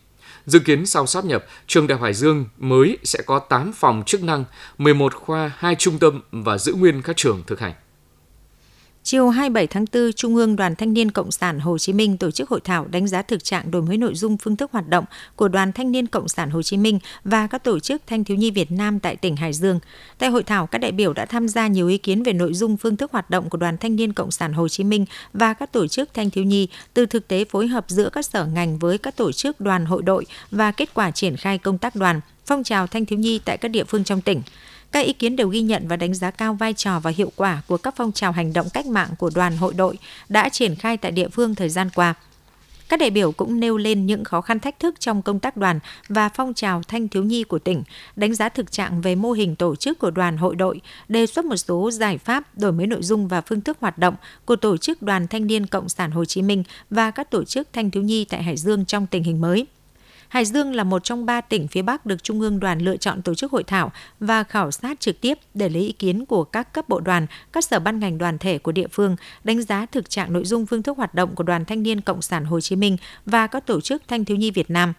Dự 0.45 0.59
kiến 0.59 0.85
sau 0.85 1.07
sáp 1.07 1.25
nhập, 1.25 1.45
trường 1.67 1.87
Đại 1.87 1.97
học 1.97 2.03
Hải 2.03 2.13
Dương 2.13 2.45
mới 2.57 2.97
sẽ 3.03 3.21
có 3.25 3.39
8 3.39 3.71
phòng 3.73 4.03
chức 4.05 4.23
năng, 4.23 4.43
11 4.77 5.13
khoa, 5.15 5.51
2 5.57 5.75
trung 5.75 5.99
tâm 5.99 6.21
và 6.31 6.57
giữ 6.57 6.73
nguyên 6.73 7.01
các 7.01 7.17
trường 7.17 7.43
thực 7.47 7.59
hành. 7.59 7.73
Chiều 9.03 9.29
27 9.29 9.67
tháng 9.67 9.85
4, 9.93 10.13
Trung 10.13 10.35
ương 10.35 10.55
Đoàn 10.55 10.75
Thanh 10.75 10.93
niên 10.93 11.11
Cộng 11.11 11.31
sản 11.31 11.59
Hồ 11.59 11.77
Chí 11.77 11.93
Minh 11.93 12.17
tổ 12.17 12.31
chức 12.31 12.49
hội 12.49 12.59
thảo 12.63 12.87
đánh 12.91 13.07
giá 13.07 13.21
thực 13.21 13.43
trạng 13.43 13.71
đổi 13.71 13.81
mới 13.81 13.97
nội 13.97 14.15
dung 14.15 14.37
phương 14.37 14.55
thức 14.55 14.71
hoạt 14.71 14.87
động 14.87 15.05
của 15.35 15.47
Đoàn 15.47 15.71
Thanh 15.71 15.91
niên 15.91 16.07
Cộng 16.07 16.27
sản 16.27 16.49
Hồ 16.49 16.61
Chí 16.61 16.77
Minh 16.77 16.99
và 17.23 17.47
các 17.47 17.63
tổ 17.63 17.79
chức 17.79 18.01
thanh 18.07 18.23
thiếu 18.23 18.37
nhi 18.37 18.51
Việt 18.51 18.71
Nam 18.71 18.99
tại 18.99 19.15
tỉnh 19.15 19.35
Hải 19.35 19.53
Dương. 19.53 19.79
Tại 20.17 20.29
hội 20.29 20.43
thảo, 20.43 20.67
các 20.67 20.77
đại 20.77 20.91
biểu 20.91 21.13
đã 21.13 21.25
tham 21.25 21.47
gia 21.47 21.67
nhiều 21.67 21.87
ý 21.87 21.97
kiến 21.97 22.23
về 22.23 22.33
nội 22.33 22.53
dung 22.53 22.77
phương 22.77 22.97
thức 22.97 23.11
hoạt 23.11 23.29
động 23.29 23.49
của 23.49 23.57
Đoàn 23.57 23.77
Thanh 23.77 23.95
niên 23.95 24.13
Cộng 24.13 24.31
sản 24.31 24.53
Hồ 24.53 24.67
Chí 24.67 24.83
Minh 24.83 25.05
và 25.33 25.53
các 25.53 25.71
tổ 25.71 25.87
chức 25.87 26.13
thanh 26.13 26.29
thiếu 26.29 26.43
nhi 26.43 26.67
từ 26.93 27.05
thực 27.05 27.27
tế 27.27 27.45
phối 27.45 27.67
hợp 27.67 27.85
giữa 27.87 28.09
các 28.09 28.25
sở 28.25 28.45
ngành 28.45 28.79
với 28.79 28.97
các 28.97 29.15
tổ 29.17 29.31
chức 29.31 29.61
đoàn 29.61 29.85
hội 29.85 30.01
đội 30.03 30.25
và 30.51 30.71
kết 30.71 30.93
quả 30.93 31.11
triển 31.11 31.37
khai 31.37 31.57
công 31.57 31.77
tác 31.77 31.95
đoàn, 31.95 32.21
phong 32.45 32.63
trào 32.63 32.87
thanh 32.87 33.05
thiếu 33.05 33.19
nhi 33.19 33.39
tại 33.45 33.57
các 33.57 33.67
địa 33.67 33.83
phương 33.83 34.03
trong 34.03 34.21
tỉnh. 34.21 34.41
Các 34.91 34.99
ý 34.99 35.13
kiến 35.13 35.35
đều 35.35 35.47
ghi 35.47 35.61
nhận 35.61 35.87
và 35.87 35.95
đánh 35.95 36.13
giá 36.13 36.31
cao 36.31 36.53
vai 36.53 36.73
trò 36.73 36.99
và 36.99 37.11
hiệu 37.11 37.31
quả 37.35 37.61
của 37.67 37.77
các 37.77 37.93
phong 37.97 38.11
trào 38.11 38.31
hành 38.31 38.53
động 38.53 38.69
cách 38.73 38.85
mạng 38.85 39.09
của 39.17 39.31
đoàn 39.35 39.57
hội 39.57 39.73
đội 39.73 39.97
đã 40.29 40.49
triển 40.49 40.75
khai 40.75 40.97
tại 40.97 41.11
địa 41.11 41.27
phương 41.27 41.55
thời 41.55 41.69
gian 41.69 41.89
qua. 41.95 42.13
Các 42.89 42.99
đại 42.99 43.09
biểu 43.09 43.31
cũng 43.31 43.59
nêu 43.59 43.77
lên 43.77 44.05
những 44.05 44.23
khó 44.23 44.41
khăn 44.41 44.59
thách 44.59 44.79
thức 44.79 44.99
trong 44.99 45.21
công 45.21 45.39
tác 45.39 45.57
đoàn 45.57 45.79
và 46.09 46.29
phong 46.29 46.53
trào 46.53 46.81
thanh 46.87 47.07
thiếu 47.07 47.23
nhi 47.23 47.43
của 47.43 47.59
tỉnh, 47.59 47.83
đánh 48.15 48.35
giá 48.35 48.49
thực 48.49 48.71
trạng 48.71 49.01
về 49.01 49.15
mô 49.15 49.31
hình 49.31 49.55
tổ 49.55 49.75
chức 49.75 49.99
của 49.99 50.11
đoàn 50.11 50.37
hội 50.37 50.55
đội, 50.55 50.81
đề 51.09 51.25
xuất 51.25 51.45
một 51.45 51.55
số 51.55 51.91
giải 51.91 52.17
pháp 52.17 52.57
đổi 52.57 52.71
mới 52.71 52.87
nội 52.87 53.03
dung 53.03 53.27
và 53.27 53.41
phương 53.41 53.61
thức 53.61 53.77
hoạt 53.81 53.97
động 53.97 54.15
của 54.45 54.55
tổ 54.55 54.77
chức 54.77 55.01
Đoàn 55.01 55.27
Thanh 55.27 55.47
niên 55.47 55.67
Cộng 55.67 55.89
sản 55.89 56.11
Hồ 56.11 56.25
Chí 56.25 56.41
Minh 56.41 56.63
và 56.89 57.11
các 57.11 57.31
tổ 57.31 57.43
chức 57.43 57.67
thanh 57.73 57.91
thiếu 57.91 58.03
nhi 58.03 58.25
tại 58.25 58.43
Hải 58.43 58.57
Dương 58.57 58.85
trong 58.85 59.07
tình 59.07 59.23
hình 59.23 59.41
mới. 59.41 59.67
Hải 60.31 60.45
Dương 60.45 60.75
là 60.75 60.83
một 60.83 61.03
trong 61.03 61.25
ba 61.25 61.41
tỉnh 61.41 61.67
phía 61.67 61.81
Bắc 61.81 62.05
được 62.05 62.23
Trung 62.23 62.41
ương 62.41 62.59
đoàn 62.59 62.79
lựa 62.79 62.97
chọn 62.97 63.21
tổ 63.21 63.35
chức 63.35 63.51
hội 63.51 63.63
thảo 63.63 63.91
và 64.19 64.43
khảo 64.43 64.71
sát 64.71 64.99
trực 64.99 65.21
tiếp 65.21 65.37
để 65.53 65.69
lấy 65.69 65.81
ý 65.81 65.91
kiến 65.91 66.25
của 66.25 66.43
các 66.43 66.73
cấp 66.73 66.89
bộ 66.89 66.99
đoàn, 66.99 67.27
các 67.51 67.65
sở 67.65 67.79
ban 67.79 67.99
ngành 67.99 68.17
đoàn 68.17 68.37
thể 68.37 68.57
của 68.57 68.71
địa 68.71 68.87
phương, 68.87 69.15
đánh 69.43 69.61
giá 69.61 69.85
thực 69.85 70.09
trạng 70.09 70.33
nội 70.33 70.45
dung 70.45 70.65
phương 70.65 70.83
thức 70.83 70.97
hoạt 70.97 71.15
động 71.15 71.35
của 71.35 71.43
Đoàn 71.43 71.65
Thanh 71.65 71.83
niên 71.83 72.01
Cộng 72.01 72.21
sản 72.21 72.45
Hồ 72.45 72.61
Chí 72.61 72.75
Minh 72.75 72.97
và 73.25 73.47
các 73.47 73.65
tổ 73.65 73.81
chức 73.81 74.03
thanh 74.07 74.25
thiếu 74.25 74.37
nhi 74.37 74.51
Việt 74.51 74.69
Nam 74.69 74.93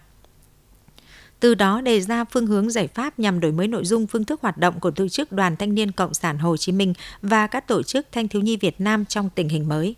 từ 1.39 1.55
đó 1.55 1.81
đề 1.81 2.01
ra 2.01 2.23
phương 2.23 2.47
hướng 2.47 2.69
giải 2.69 2.87
pháp 2.87 3.19
nhằm 3.19 3.39
đổi 3.39 3.51
mới 3.51 3.67
nội 3.67 3.85
dung 3.85 4.07
phương 4.07 4.25
thức 4.25 4.41
hoạt 4.41 4.57
động 4.57 4.79
của 4.79 4.91
tổ 4.91 5.07
chức 5.07 5.31
Đoàn 5.31 5.55
Thanh 5.55 5.75
niên 5.75 5.91
Cộng 5.91 6.13
sản 6.13 6.37
Hồ 6.37 6.57
Chí 6.57 6.71
Minh 6.71 6.93
và 7.21 7.47
các 7.47 7.67
tổ 7.67 7.83
chức 7.83 8.07
thanh 8.11 8.27
thiếu 8.27 8.41
nhi 8.41 8.57
Việt 8.57 8.81
Nam 8.81 9.05
trong 9.05 9.29
tình 9.35 9.49
hình 9.49 9.67
mới. 9.67 9.95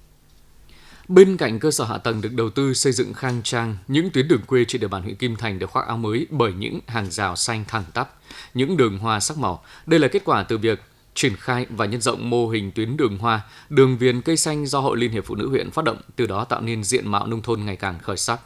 Bên 1.08 1.38
cạnh 1.38 1.60
cơ 1.60 1.72
sở 1.72 1.84
hạ 1.84 1.98
tầng 1.98 2.22
được 2.22 2.34
đầu 2.34 2.50
tư 2.50 2.74
xây 2.74 2.94
dựng 2.94 3.14
khang 3.14 3.42
trang, 3.44 3.78
những 3.88 4.10
tuyến 4.10 4.28
đường 4.28 4.42
quê 4.48 4.66
trên 4.66 4.82
địa 4.82 4.88
bàn 4.88 5.04
huyện 5.04 5.16
Kim 5.16 5.36
Thành 5.36 5.60
được 5.60 5.70
khoác 5.70 5.88
áo 5.88 5.98
mới 5.98 6.28
bởi 6.30 6.54
những 6.54 6.80
hàng 6.88 7.12
rào 7.12 7.36
xanh 7.36 7.64
thẳng 7.68 7.84
tắp, 7.94 8.14
những 8.54 8.78
đường 8.78 9.00
hoa 9.00 9.20
sắc 9.20 9.38
màu. 9.38 9.64
Đây 9.86 10.00
là 10.00 10.08
kết 10.08 10.22
quả 10.26 10.44
từ 10.44 10.58
việc 10.58 10.82
triển 11.14 11.36
khai 11.36 11.66
và 11.70 11.86
nhân 11.86 12.02
rộng 12.02 12.30
mô 12.30 12.50
hình 12.50 12.72
tuyến 12.72 12.98
đường 12.98 13.18
hoa, 13.18 13.42
đường 13.70 13.98
viền 13.98 14.22
cây 14.22 14.38
xanh 14.38 14.66
do 14.66 14.80
Hội 14.80 14.98
Liên 14.98 15.12
hiệp 15.12 15.26
Phụ 15.26 15.36
nữ 15.36 15.50
huyện 15.50 15.72
phát 15.72 15.86
động, 15.86 15.98
từ 16.16 16.26
đó 16.26 16.44
tạo 16.44 16.62
nên 16.62 16.84
diện 16.84 17.12
mạo 17.12 17.28
nông 17.28 17.42
thôn 17.42 17.66
ngày 17.66 17.76
càng 17.76 18.00
khởi 18.00 18.18
sắc. 18.18 18.40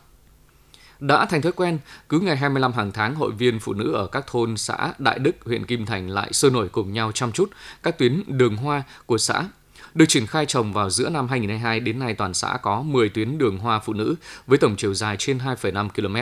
Đã 1.00 1.26
thành 1.26 1.42
thói 1.42 1.52
quen, 1.52 1.80
cứ 2.10 2.20
ngày 2.20 2.38
25 2.38 2.74
hàng 2.74 2.92
tháng, 2.92 3.16
hội 3.16 3.32
viên 3.32 3.60
phụ 3.60 3.74
nữ 3.74 3.94
ở 3.94 4.08
các 4.08 4.28
thôn 4.28 4.58
xã 4.58 4.94
Đại 4.98 5.20
Đức, 5.20 5.36
huyện 5.46 5.66
Kim 5.66 5.86
Thành 5.86 6.10
lại 6.10 6.34
sôi 6.34 6.52
nổi 6.52 6.70
cùng 6.70 6.94
nhau 6.94 7.12
chăm 7.12 7.32
chút 7.32 7.50
các 7.84 7.98
tuyến 7.98 8.24
đường 8.28 8.56
hoa 8.56 8.84
của 9.06 9.18
xã 9.18 9.46
được 9.94 10.06
triển 10.08 10.28
khai 10.28 10.46
trồng 10.46 10.74
vào 10.74 10.90
giữa 10.90 11.10
năm 11.10 11.28
2022 11.28 11.80
đến 11.80 12.00
nay 12.00 12.14
toàn 12.14 12.34
xã 12.34 12.58
có 12.62 12.82
10 12.82 13.10
tuyến 13.10 13.38
đường 13.38 13.58
hoa 13.58 13.80
phụ 13.80 13.94
nữ 13.94 14.16
với 14.48 14.58
tổng 14.58 14.76
chiều 14.78 14.94
dài 14.94 15.16
trên 15.20 15.38
2,5 15.38 15.90
km. 15.90 16.16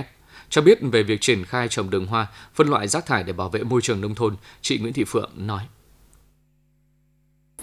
Cho 0.50 0.62
biết 0.62 0.80
về 0.82 1.04
việc 1.04 1.22
triển 1.22 1.46
khai 1.46 1.68
trồng 1.68 1.90
đường 1.90 2.06
hoa, 2.06 2.28
phân 2.54 2.68
loại 2.68 2.88
rác 2.88 3.06
thải 3.06 3.24
để 3.24 3.34
bảo 3.34 3.50
vệ 3.50 3.64
môi 3.64 3.82
trường 3.82 4.02
nông 4.02 4.16
thôn, 4.16 4.36
chị 4.62 4.78
Nguyễn 4.78 4.94
Thị 4.94 5.04
Phượng 5.04 5.32
nói. 5.36 5.64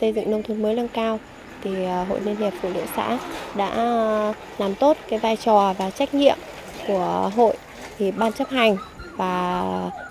Xây 0.01 0.13
dựng 0.13 0.31
nông 0.31 0.43
thôn 0.43 0.63
mới 0.63 0.75
nâng 0.75 0.89
cao 0.89 1.21
thì 1.63 1.85
à, 1.85 2.05
Hội 2.09 2.21
Liên 2.21 2.37
hiệp 2.37 2.53
Phụ 2.63 2.73
nữ 2.75 2.83
xã 2.97 3.19
đã 3.57 3.69
à, 3.69 4.33
làm 4.59 4.75
tốt 4.75 4.97
cái 5.09 5.19
vai 5.19 5.37
trò 5.37 5.75
và 5.79 5.91
trách 5.91 6.15
nhiệm 6.15 6.39
của 6.87 7.33
hội 7.37 7.57
thì 7.99 8.11
ban 8.11 8.33
chấp 8.33 8.49
hành 8.51 8.77
và 9.17 9.63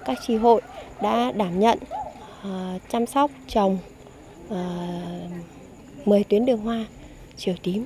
các 0.05 0.17
tri 0.27 0.35
hội 0.35 0.61
đã 1.01 1.31
đảm 1.31 1.59
nhận 1.59 1.79
uh, 2.47 2.81
chăm 2.89 3.05
sóc 3.05 3.31
trồng 3.47 3.77
uh, 4.47 4.55
10 6.05 6.23
tuyến 6.23 6.45
đường 6.45 6.59
hoa 6.59 6.85
chiều 7.38 7.55
tím 7.63 7.85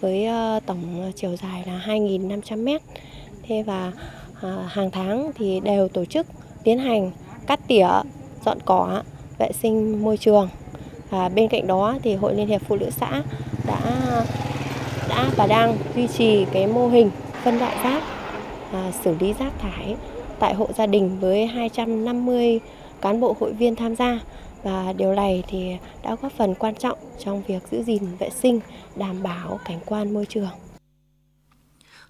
với 0.00 0.26
ờ, 0.26 0.60
tổng 0.66 1.12
chiều 1.16 1.36
dài 1.36 1.64
là 1.66 1.82
2.500 1.86 2.64
m. 2.64 2.82
Thế 3.42 3.62
và 3.62 3.92
ờ, 4.40 4.62
hàng 4.68 4.90
tháng 4.90 5.30
thì 5.34 5.60
đều 5.60 5.88
tổ 5.88 6.04
chức 6.04 6.26
tiến 6.64 6.78
hành 6.78 7.10
cắt 7.46 7.60
tỉa, 7.68 7.88
dọn 8.44 8.58
cỏ, 8.64 9.02
vệ 9.38 9.52
sinh 9.52 10.04
môi 10.04 10.16
trường. 10.16 10.48
Và 11.10 11.28
bên 11.28 11.48
cạnh 11.48 11.66
đó 11.66 11.98
thì 12.02 12.14
Hội 12.14 12.34
Liên 12.34 12.48
hiệp 12.48 12.62
Phụ 12.68 12.76
nữ 12.76 12.90
xã 12.90 13.22
đã 13.66 13.80
đã 15.08 15.30
và 15.36 15.46
đang 15.46 15.76
duy 15.94 16.06
trì 16.06 16.44
cái 16.52 16.66
mô 16.66 16.88
hình 16.88 17.10
phân 17.44 17.58
loại 17.58 17.76
rác, 17.84 18.02
à, 18.72 18.92
xử 19.04 19.14
lý 19.20 19.34
rác 19.38 19.52
thải 19.58 19.96
tại 20.38 20.54
hộ 20.54 20.68
gia 20.76 20.86
đình 20.86 21.18
với 21.20 21.46
250 21.46 22.60
cán 23.00 23.20
bộ 23.20 23.36
hội 23.40 23.52
viên 23.52 23.76
tham 23.76 23.96
gia 23.96 24.20
và 24.62 24.92
điều 24.92 25.14
này 25.14 25.42
thì 25.48 25.76
đã 26.02 26.16
góp 26.22 26.32
phần 26.32 26.54
quan 26.54 26.74
trọng 26.74 26.98
trong 27.24 27.42
việc 27.42 27.62
giữ 27.70 27.82
gìn 27.82 28.02
vệ 28.18 28.30
sinh, 28.30 28.60
đảm 28.96 29.22
bảo 29.22 29.60
cảnh 29.64 29.80
quan 29.86 30.14
môi 30.14 30.26
trường. 30.26 30.48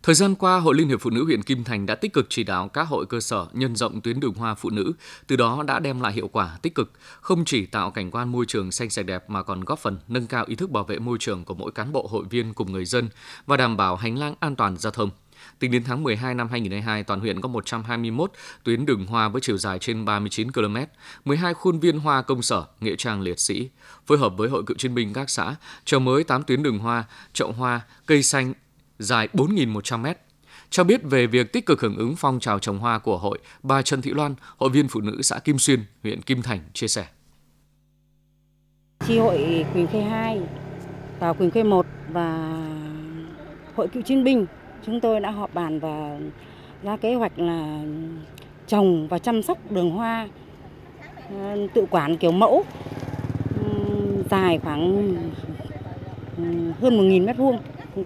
Thời 0.03 0.15
gian 0.15 0.35
qua, 0.35 0.59
Hội 0.59 0.75
Liên 0.75 0.89
hiệp 0.89 1.01
Phụ 1.01 1.11
nữ 1.11 1.25
huyện 1.25 1.43
Kim 1.43 1.65
Thành 1.65 1.87
đã 1.87 1.95
tích 1.95 2.13
cực 2.13 2.27
chỉ 2.29 2.45
đạo 2.45 2.69
các 2.69 2.83
hội 2.89 3.07
cơ 3.07 3.21
sở 3.21 3.47
nhân 3.53 3.77
rộng 3.77 4.01
tuyến 4.01 4.21
đường 4.21 4.35
hoa 4.35 4.55
phụ 4.55 4.71
nữ, 4.71 4.93
từ 5.27 5.37
đó 5.37 5.63
đã 5.67 5.79
đem 5.79 6.01
lại 6.01 6.13
hiệu 6.13 6.29
quả 6.29 6.59
tích 6.63 6.75
cực, 6.75 6.93
không 7.21 7.45
chỉ 7.45 7.67
tạo 7.67 7.91
cảnh 7.91 8.11
quan 8.11 8.33
môi 8.33 8.45
trường 8.49 8.73
xanh 8.73 8.91
sạch 8.91 9.07
đẹp 9.07 9.31
mà 9.31 9.43
còn 9.43 9.65
góp 9.65 9.79
phần 9.79 9.99
nâng 10.09 10.27
cao 10.27 10.45
ý 10.49 10.55
thức 10.55 10.71
bảo 10.71 10.85
vệ 10.85 10.99
môi 10.99 11.19
trường 11.21 11.45
của 11.45 11.55
mỗi 11.55 11.73
cán 11.73 11.93
bộ 11.93 12.07
hội 12.11 12.25
viên 12.31 12.55
cùng 12.55 12.73
người 12.73 12.85
dân 12.85 13.09
và 13.47 13.57
đảm 13.57 13.77
bảo 13.77 13.97
hành 13.97 14.19
lang 14.19 14.35
an 14.41 14.57
toàn 14.57 14.77
giao 14.77 14.91
thông. 14.91 15.11
Tính 15.59 15.71
đến 15.71 15.85
tháng 15.85 16.03
12 16.03 16.35
năm 16.35 16.49
2022, 16.51 17.05
toàn 17.05 17.21
huyện 17.21 17.41
có 17.41 17.49
121 17.49 18.33
tuyến 18.65 18.87
đường 18.87 19.07
hoa 19.07 19.29
với 19.29 19.41
chiều 19.41 19.59
dài 19.59 19.79
trên 19.79 20.05
39 20.05 20.53
km, 20.53 20.77
12 21.25 21.55
khuôn 21.55 21.81
viên 21.81 21.99
hoa 21.99 22.23
công 22.23 22.43
sở, 22.43 22.65
nghĩa 22.81 22.97
trang 22.99 23.21
liệt 23.21 23.41
sĩ. 23.41 23.69
Phối 24.07 24.19
hợp 24.19 24.33
với 24.37 24.49
Hội 24.49 24.63
cựu 24.67 24.77
chiến 24.77 24.95
binh 24.95 25.13
các 25.13 25.31
xã, 25.31 25.55
trồng 25.85 26.05
mới 26.05 26.25
8 26.25 26.43
tuyến 26.43 26.63
đường 26.63 26.79
hoa, 26.79 27.05
chậu 27.33 27.53
hoa, 27.53 27.81
cây 28.07 28.23
xanh 28.23 28.53
dài 28.99 29.29
4.100 29.33 29.99
m. 29.99 30.07
Cho 30.71 30.85
biết 30.85 31.01
về 31.05 31.27
việc 31.27 31.53
tích 31.53 31.67
cực 31.67 31.81
hưởng 31.81 31.97
ứng 31.97 32.17
phong 32.17 32.41
trào 32.41 32.59
trồng 32.59 32.79
hoa 32.79 32.99
của 32.99 33.19
hội, 33.19 33.39
bà 33.63 33.83
Trần 33.83 34.03
Thị 34.03 34.11
Loan, 34.11 34.35
hội 34.57 34.71
viên 34.71 34.89
phụ 34.89 35.01
nữ 35.01 35.23
xã 35.23 35.39
Kim 35.39 35.59
Xuyên, 35.59 35.85
huyện 36.03 36.23
Kim 36.23 36.43
Thành 36.43 36.61
chia 36.73 36.89
sẻ. 36.89 37.07
Chi 39.07 39.19
hội 39.19 39.67
Quỳnh 39.73 39.87
Khê 39.87 40.03
2 40.03 40.41
và 41.19 41.33
Quỳnh 41.33 41.51
Khê 41.51 41.63
1 41.63 41.87
và 42.13 42.59
hội 43.75 43.89
cựu 43.89 44.03
chiến 44.03 44.25
binh 44.25 44.47
chúng 44.87 45.01
tôi 45.01 45.21
đã 45.21 45.31
họp 45.31 45.55
bàn 45.55 45.81
và 45.81 46.19
ra 46.83 46.97
kế 46.97 47.15
hoạch 47.15 47.39
là 47.39 47.81
trồng 48.67 49.09
và 49.09 49.19
chăm 49.19 49.43
sóc 49.43 49.59
đường 49.71 49.91
hoa 49.91 50.29
ờ, 51.31 51.57
tự 51.75 51.87
quản 51.91 52.17
kiểu 52.17 52.33
mẫu 52.33 52.65
dài 54.31 54.59
khoảng 54.59 55.15
hơn 56.81 57.11
1.000 57.11 57.25
mét 57.25 57.37
vuông. 57.37 57.59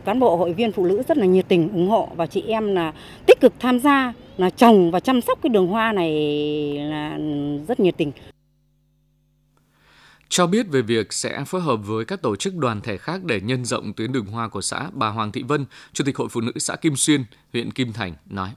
Cán 0.05 0.21
bộ 0.21 0.37
hội 0.37 0.53
viên 0.53 0.73
phụ 0.73 0.87
nữ 0.87 1.03
rất 1.09 1.19
là 1.19 1.27
nhiệt 1.27 1.49
tình, 1.49 1.73
ủng 1.73 1.89
hộ 1.89 2.09
và 2.17 2.27
chị 2.27 2.45
em 2.49 2.75
là 2.75 2.93
tích 3.27 3.41
cực 3.41 3.53
tham 3.59 3.79
gia, 3.79 4.13
là 4.37 4.51
trồng 4.51 4.91
và 4.91 5.01
chăm 5.01 5.21
sóc 5.21 5.39
cái 5.43 5.51
đường 5.51 5.67
hoa 5.67 5.93
này 5.93 6.11
là 6.79 7.19
rất 7.69 7.81
nhiệt 7.81 7.97
tình 7.97 8.13
cho 10.33 10.47
biết 10.47 10.67
về 10.71 10.83
việc 10.83 11.13
sẽ 11.13 11.45
phối 11.47 11.61
hợp 11.61 11.77
với 11.77 12.05
các 12.05 12.23
tổ 12.23 12.37
chức 12.37 12.57
đoàn 12.57 12.81
thể 12.81 12.97
khác 12.97 13.25
để 13.25 13.41
nhân 13.41 13.65
rộng 13.65 13.93
tuyến 13.93 14.13
đường 14.13 14.27
hoa 14.27 14.49
của 14.49 14.61
xã, 14.61 14.91
bà 14.93 15.09
Hoàng 15.09 15.33
Thị 15.33 15.43
Vân, 15.43 15.65
Chủ 15.93 16.05
tịch 16.05 16.17
Hội 16.17 16.29
Phụ 16.31 16.41
nữ 16.41 16.53
xã 16.57 16.77
Kim 16.77 16.97
Xuyên, 16.97 17.25
huyện 17.53 17.71
Kim 17.71 17.93
Thành 17.93 18.15
nói. 18.31 18.51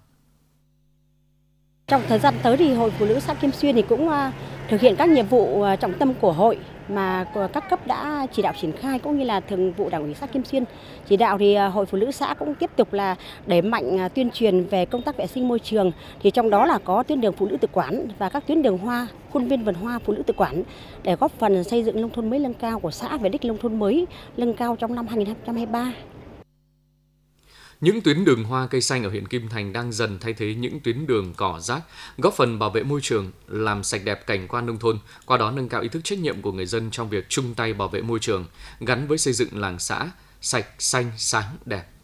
Trong 1.87 2.01
thời 2.07 2.19
gian 2.19 2.33
tới 2.43 2.57
thì 2.57 2.73
Hội 2.73 2.91
Phụ 2.99 3.05
nữ 3.05 3.19
xã 3.19 3.33
Kim 3.33 3.51
Xuyên 3.51 3.75
thì 3.75 3.81
cũng 3.81 4.09
à, 4.09 4.31
thực 4.69 4.81
hiện 4.81 4.95
các 4.95 5.09
nhiệm 5.09 5.27
vụ 5.27 5.61
à, 5.61 5.75
trọng 5.75 5.93
tâm 5.93 6.13
của 6.13 6.33
hội 6.33 6.57
mà 6.89 7.25
các 7.53 7.69
cấp 7.69 7.87
đã 7.87 8.27
chỉ 8.31 8.41
đạo 8.41 8.53
triển 8.61 8.71
khai 8.71 8.99
cũng 8.99 9.17
như 9.17 9.25
là 9.25 9.39
thường 9.39 9.71
vụ 9.71 9.89
đảng 9.89 10.03
ủy 10.03 10.13
xã 10.13 10.27
Kim 10.27 10.43
Xuyên 10.43 10.63
chỉ 11.07 11.17
đạo 11.17 11.37
thì 11.37 11.53
à, 11.53 11.67
hội 11.67 11.85
phụ 11.85 11.97
nữ 11.97 12.11
xã 12.11 12.33
cũng 12.33 12.55
tiếp 12.55 12.69
tục 12.75 12.93
là 12.93 13.15
đẩy 13.45 13.61
mạnh 13.61 13.99
à, 13.99 14.07
tuyên 14.07 14.31
truyền 14.31 14.65
về 14.65 14.85
công 14.85 15.01
tác 15.01 15.17
vệ 15.17 15.27
sinh 15.27 15.47
môi 15.47 15.59
trường 15.59 15.91
thì 16.21 16.31
trong 16.31 16.49
đó 16.49 16.65
là 16.65 16.79
có 16.83 17.03
tuyến 17.03 17.21
đường 17.21 17.33
phụ 17.33 17.45
nữ 17.45 17.57
tự 17.57 17.67
quản 17.71 18.07
và 18.19 18.29
các 18.29 18.47
tuyến 18.47 18.61
đường 18.61 18.77
hoa, 18.77 19.07
khuôn 19.33 19.47
viên 19.47 19.63
vườn 19.63 19.75
hoa 19.75 19.99
phụ 19.99 20.13
nữ 20.13 20.23
tự 20.23 20.33
quản 20.37 20.63
để 21.03 21.15
góp 21.15 21.31
phần 21.31 21.63
xây 21.63 21.83
dựng 21.83 22.01
nông 22.01 22.09
thôn 22.09 22.29
mới 22.29 22.39
nâng 22.39 22.53
cao 22.53 22.79
của 22.79 22.91
xã 22.91 23.17
về 23.17 23.29
đích 23.29 23.45
nông 23.45 23.57
thôn 23.57 23.79
mới 23.79 24.05
nâng 24.37 24.53
cao 24.53 24.75
trong 24.75 24.95
năm 24.95 25.07
2023. 25.07 25.93
Những 27.81 28.01
tuyến 28.01 28.25
đường 28.25 28.43
hoa 28.43 28.67
cây 28.67 28.81
xanh 28.81 29.03
ở 29.03 29.09
huyện 29.09 29.27
Kim 29.27 29.49
Thành 29.49 29.73
đang 29.73 29.91
dần 29.91 30.19
thay 30.19 30.33
thế 30.33 30.55
những 30.55 30.79
tuyến 30.79 31.07
đường 31.07 31.33
cỏ 31.37 31.59
rác, 31.59 31.81
góp 32.17 32.33
phần 32.33 32.59
bảo 32.59 32.69
vệ 32.69 32.83
môi 32.83 32.99
trường, 33.03 33.31
làm 33.47 33.83
sạch 33.83 34.01
đẹp 34.03 34.27
cảnh 34.27 34.47
quan 34.47 34.65
nông 34.65 34.79
thôn, 34.79 34.99
qua 35.25 35.37
đó 35.37 35.51
nâng 35.51 35.69
cao 35.69 35.81
ý 35.81 35.89
thức 35.89 36.03
trách 36.03 36.19
nhiệm 36.19 36.41
của 36.41 36.51
người 36.51 36.65
dân 36.65 36.91
trong 36.91 37.09
việc 37.09 37.25
chung 37.29 37.53
tay 37.53 37.73
bảo 37.73 37.87
vệ 37.87 38.01
môi 38.01 38.19
trường, 38.19 38.45
gắn 38.79 39.07
với 39.07 39.17
xây 39.17 39.33
dựng 39.33 39.59
làng 39.59 39.79
xã 39.79 40.11
sạch, 40.41 40.65
xanh, 40.79 41.11
sáng, 41.17 41.57
đẹp. 41.65 41.94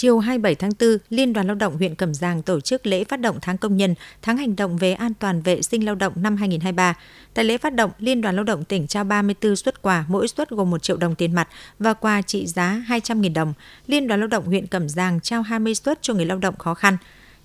Chiều 0.00 0.18
27 0.18 0.54
tháng 0.54 0.70
4, 0.80 0.98
Liên 1.10 1.32
đoàn 1.32 1.46
Lao 1.46 1.54
động 1.54 1.76
huyện 1.76 1.94
Cẩm 1.94 2.14
Giàng 2.14 2.42
tổ 2.42 2.60
chức 2.60 2.86
lễ 2.86 3.04
phát 3.04 3.20
động 3.20 3.38
tháng 3.42 3.58
công 3.58 3.76
nhân, 3.76 3.94
tháng 4.22 4.36
hành 4.36 4.56
động 4.56 4.76
về 4.76 4.92
an 4.92 5.14
toàn 5.14 5.42
vệ 5.42 5.62
sinh 5.62 5.84
lao 5.84 5.94
động 5.94 6.12
năm 6.16 6.36
2023. 6.36 6.94
Tại 7.34 7.44
lễ 7.44 7.58
phát 7.58 7.74
động, 7.74 7.90
Liên 7.98 8.20
đoàn 8.20 8.36
Lao 8.36 8.44
động 8.44 8.64
tỉnh 8.64 8.86
trao 8.86 9.04
34 9.04 9.56
suất 9.56 9.82
quà, 9.82 10.04
mỗi 10.08 10.28
suất 10.28 10.50
gồm 10.50 10.70
1 10.70 10.82
triệu 10.82 10.96
đồng 10.96 11.14
tiền 11.14 11.34
mặt 11.34 11.48
và 11.78 11.94
quà 11.94 12.22
trị 12.22 12.46
giá 12.46 12.82
200.000 12.88 13.32
đồng. 13.34 13.52
Liên 13.86 14.08
đoàn 14.08 14.20
Lao 14.20 14.26
động 14.26 14.44
huyện 14.44 14.66
Cẩm 14.66 14.88
Giàng 14.88 15.20
trao 15.20 15.42
20 15.42 15.74
suất 15.74 15.98
cho 16.02 16.14
người 16.14 16.26
lao 16.26 16.38
động 16.38 16.56
khó 16.58 16.74
khăn. 16.74 16.96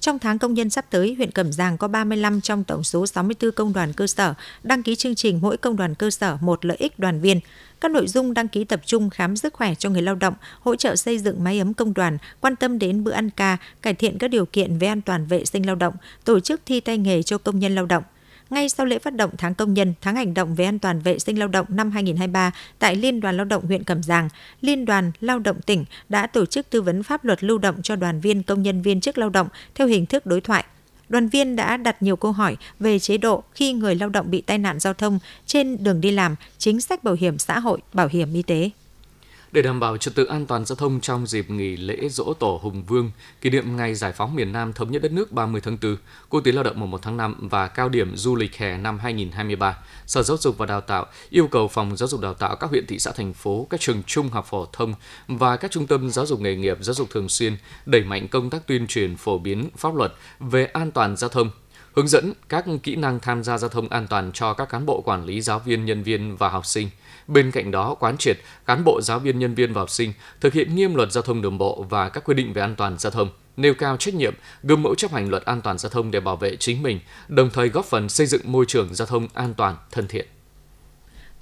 Trong 0.04 0.20
tháng 0.20 0.40
công 0.40 0.54
nhân 0.54 0.70
sắp 0.70 0.86
tới, 0.90 1.14
huyện 1.18 1.32
Cẩm 1.32 1.52
Giàng 1.52 1.78
có 1.78 1.88
35 1.88 2.42
trong 2.42 2.64
tổng 2.64 2.84
số 2.84 3.08
64 3.08 3.52
công 3.52 3.74
đoàn 3.74 3.94
cơ 3.94 4.08
sở 4.08 4.34
đăng 4.64 4.84
ký 4.84 4.96
chương 4.96 5.16
trình 5.16 5.40
mỗi 5.42 5.58
công 5.58 5.76
đoàn 5.76 5.96
cơ 5.96 6.12
sở 6.12 6.38
một 6.42 6.66
lợi 6.66 6.78
ích 6.78 7.00
đoàn 7.00 7.22
viên. 7.22 7.40
Các 7.82 7.92
nội 7.92 8.08
dung 8.08 8.34
đăng 8.34 8.48
ký 8.48 8.64
tập 8.64 8.82
trung 8.86 9.10
khám 9.10 9.38
sức 9.38 9.54
khỏe 9.54 9.76
cho 9.76 9.90
người 9.90 10.02
lao 10.02 10.16
động, 10.16 10.34
hỗ 10.60 10.76
trợ 10.76 10.96
xây 10.96 11.20
dựng 11.20 11.44
máy 11.44 11.60
ấm 11.60 11.74
công 11.74 11.94
đoàn, 11.94 12.18
quan 12.42 12.56
tâm 12.56 12.80
đến 12.80 13.04
bữa 13.04 13.12
ăn 13.12 13.30
ca, 13.30 13.58
cải 13.82 13.94
thiện 13.94 14.18
các 14.18 14.28
điều 14.28 14.46
kiện 14.46 14.78
về 14.78 14.88
an 14.88 15.02
toàn 15.02 15.26
vệ 15.26 15.46
sinh 15.46 15.66
lao 15.66 15.76
động, 15.76 15.94
tổ 16.26 16.40
chức 16.40 16.62
thi 16.66 16.80
tay 16.80 16.98
nghề 16.98 17.24
cho 17.24 17.38
công 17.38 17.60
nhân 17.60 17.76
lao 17.76 17.86
động 17.86 18.04
ngay 18.50 18.70
sau 18.70 18.86
lễ 18.86 19.00
phát 19.00 19.16
động 19.16 19.32
tháng 19.38 19.56
công 19.56 19.74
nhân, 19.74 19.94
tháng 20.02 20.16
hành 20.16 20.34
động 20.34 20.56
về 20.56 20.66
an 20.66 20.80
toàn 20.80 21.00
vệ 21.00 21.20
sinh 21.20 21.40
lao 21.40 21.48
động 21.48 21.66
năm 21.70 21.92
2023 21.92 22.52
tại 22.80 22.96
Liên 22.96 23.20
đoàn 23.20 23.38
Lao 23.38 23.46
động 23.46 23.66
huyện 23.66 23.84
Cẩm 23.84 24.04
Giàng, 24.04 24.30
Liên 24.62 24.86
đoàn 24.86 25.12
Lao 25.22 25.40
động 25.40 25.62
tỉnh 25.62 25.86
đã 26.10 26.28
tổ 26.28 26.46
chức 26.46 26.70
tư 26.70 26.82
vấn 26.82 27.04
pháp 27.04 27.26
luật 27.26 27.44
lưu 27.44 27.58
động 27.58 27.82
cho 27.82 27.96
đoàn 27.96 28.20
viên 28.20 28.44
công 28.44 28.64
nhân 28.64 28.82
viên 28.82 29.02
chức 29.02 29.18
lao 29.18 29.30
động 29.30 29.48
theo 29.76 29.88
hình 29.88 30.06
thức 30.06 30.26
đối 30.26 30.42
thoại. 30.42 30.66
Đoàn 31.10 31.28
viên 31.28 31.56
đã 31.56 31.78
đặt 31.78 32.02
nhiều 32.02 32.16
câu 32.16 32.32
hỏi 32.32 32.58
về 32.80 33.00
chế 33.00 33.18
độ 33.18 33.44
khi 33.54 33.74
người 33.74 33.96
lao 33.96 34.10
động 34.10 34.32
bị 34.32 34.42
tai 34.42 34.58
nạn 34.58 34.80
giao 34.80 34.94
thông 34.94 35.20
trên 35.46 35.84
đường 35.84 36.02
đi 36.02 36.12
làm, 36.12 36.36
chính 36.58 36.82
sách 36.82 37.04
bảo 37.04 37.14
hiểm 37.14 37.38
xã 37.38 37.60
hội, 37.60 37.80
bảo 37.94 38.08
hiểm 38.08 38.34
y 38.34 38.42
tế. 38.42 38.70
Để 39.54 39.62
đảm 39.62 39.80
bảo 39.80 39.98
trật 39.98 40.16
tự 40.16 40.26
an 40.26 40.46
toàn 40.46 40.66
giao 40.66 40.76
thông 40.76 41.02
trong 41.02 41.28
dịp 41.28 41.50
nghỉ 41.50 41.78
lễ 41.78 42.10
Dỗ 42.10 42.34
Tổ 42.34 42.60
Hùng 42.64 42.84
Vương, 42.84 43.12
kỷ 43.42 43.50
niệm 43.50 43.78
ngày 43.78 43.96
giải 43.96 44.12
phóng 44.12 44.36
miền 44.36 44.52
Nam 44.52 44.74
thống 44.74 44.92
nhất 44.92 45.02
đất 45.02 45.12
nước 45.12 45.32
30 45.32 45.62
tháng 45.62 45.78
4, 45.82 45.98
Quốc 46.30 46.42
tế 46.42 46.52
Lao 46.52 46.64
động 46.64 46.80
mùng 46.80 46.92
1 46.92 47.02
tháng 47.02 47.18
5 47.18 47.36
và 47.42 47.68
cao 47.68 47.90
điểm 47.90 48.16
du 48.16 48.36
lịch 48.36 48.58
hè 48.58 48.78
năm 48.78 49.00
2023, 49.00 49.78
Sở 50.06 50.24
Giáo 50.24 50.38
dục 50.38 50.58
và 50.58 50.66
Đào 50.66 50.82
tạo 50.82 51.06
yêu 51.30 51.48
cầu 51.48 51.68
Phòng 51.68 51.98
Giáo 51.98 52.08
dục 52.08 52.22
Đào 52.22 52.34
tạo 52.34 52.56
các 52.56 52.70
huyện 52.70 52.86
thị 52.88 53.00
xã 53.00 53.12
thành 53.12 53.34
phố, 53.34 53.68
các 53.70 53.80
trường 53.80 54.04
trung 54.04 54.30
học 54.30 54.46
phổ 54.50 54.66
thông 54.74 54.94
và 55.28 55.58
các 55.58 55.72
trung 55.72 55.88
tâm 55.88 56.10
giáo 56.10 56.26
dục 56.26 56.40
nghề 56.40 56.56
nghiệp, 56.56 56.78
giáo 56.82 56.94
dục 56.94 57.10
thường 57.10 57.30
xuyên 57.30 57.58
đẩy 57.86 58.04
mạnh 58.04 58.28
công 58.28 58.50
tác 58.50 58.68
tuyên 58.68 58.88
truyền 58.88 59.16
phổ 59.16 59.38
biến 59.38 59.70
pháp 59.78 59.96
luật 59.96 60.14
về 60.40 60.66
an 60.66 60.92
toàn 60.92 61.18
giao 61.18 61.30
thông, 61.30 61.50
hướng 61.96 62.08
dẫn 62.08 62.34
các 62.50 62.66
kỹ 62.84 62.96
năng 62.96 63.20
tham 63.20 63.44
gia 63.44 63.58
giao 63.58 63.70
thông 63.70 63.90
an 63.90 64.08
toàn 64.08 64.32
cho 64.34 64.54
các 64.54 64.70
cán 64.70 64.86
bộ 64.86 65.02
quản 65.02 65.26
lý, 65.26 65.42
giáo 65.42 65.60
viên, 65.60 65.86
nhân 65.86 66.04
viên 66.04 66.38
và 66.38 66.50
học 66.50 66.66
sinh– 66.66 66.90
Bên 67.28 67.52
cạnh 67.52 67.72
đó, 67.72 67.96
quán 68.00 68.18
triệt 68.18 68.38
cán 68.66 68.84
bộ 68.84 69.02
giáo 69.02 69.20
viên 69.20 69.40
nhân 69.40 69.56
viên 69.56 69.74
và 69.74 69.82
học 69.82 69.90
sinh 69.90 70.14
thực 70.42 70.54
hiện 70.54 70.76
nghiêm 70.76 70.96
luật 70.96 71.12
giao 71.12 71.22
thông 71.22 71.42
đường 71.42 71.58
bộ 71.58 71.86
và 71.90 72.10
các 72.10 72.24
quy 72.24 72.34
định 72.34 72.54
về 72.54 72.62
an 72.62 72.76
toàn 72.76 72.98
giao 72.98 73.12
thông, 73.12 73.30
nêu 73.58 73.74
cao 73.74 73.98
trách 73.98 74.14
nhiệm, 74.14 74.34
gương 74.64 74.82
mẫu 74.82 74.96
chấp 74.96 75.12
hành 75.12 75.30
luật 75.30 75.46
an 75.46 75.62
toàn 75.62 75.78
giao 75.78 75.90
thông 75.90 76.12
để 76.12 76.20
bảo 76.20 76.36
vệ 76.36 76.56
chính 76.56 76.84
mình, 76.84 77.00
đồng 77.28 77.50
thời 77.50 77.70
góp 77.70 77.86
phần 77.86 78.10
xây 78.10 78.28
dựng 78.28 78.42
môi 78.44 78.66
trường 78.68 78.96
giao 78.96 79.06
thông 79.06 79.28
an 79.34 79.54
toàn, 79.54 79.76
thân 79.92 80.08
thiện. 80.08 80.28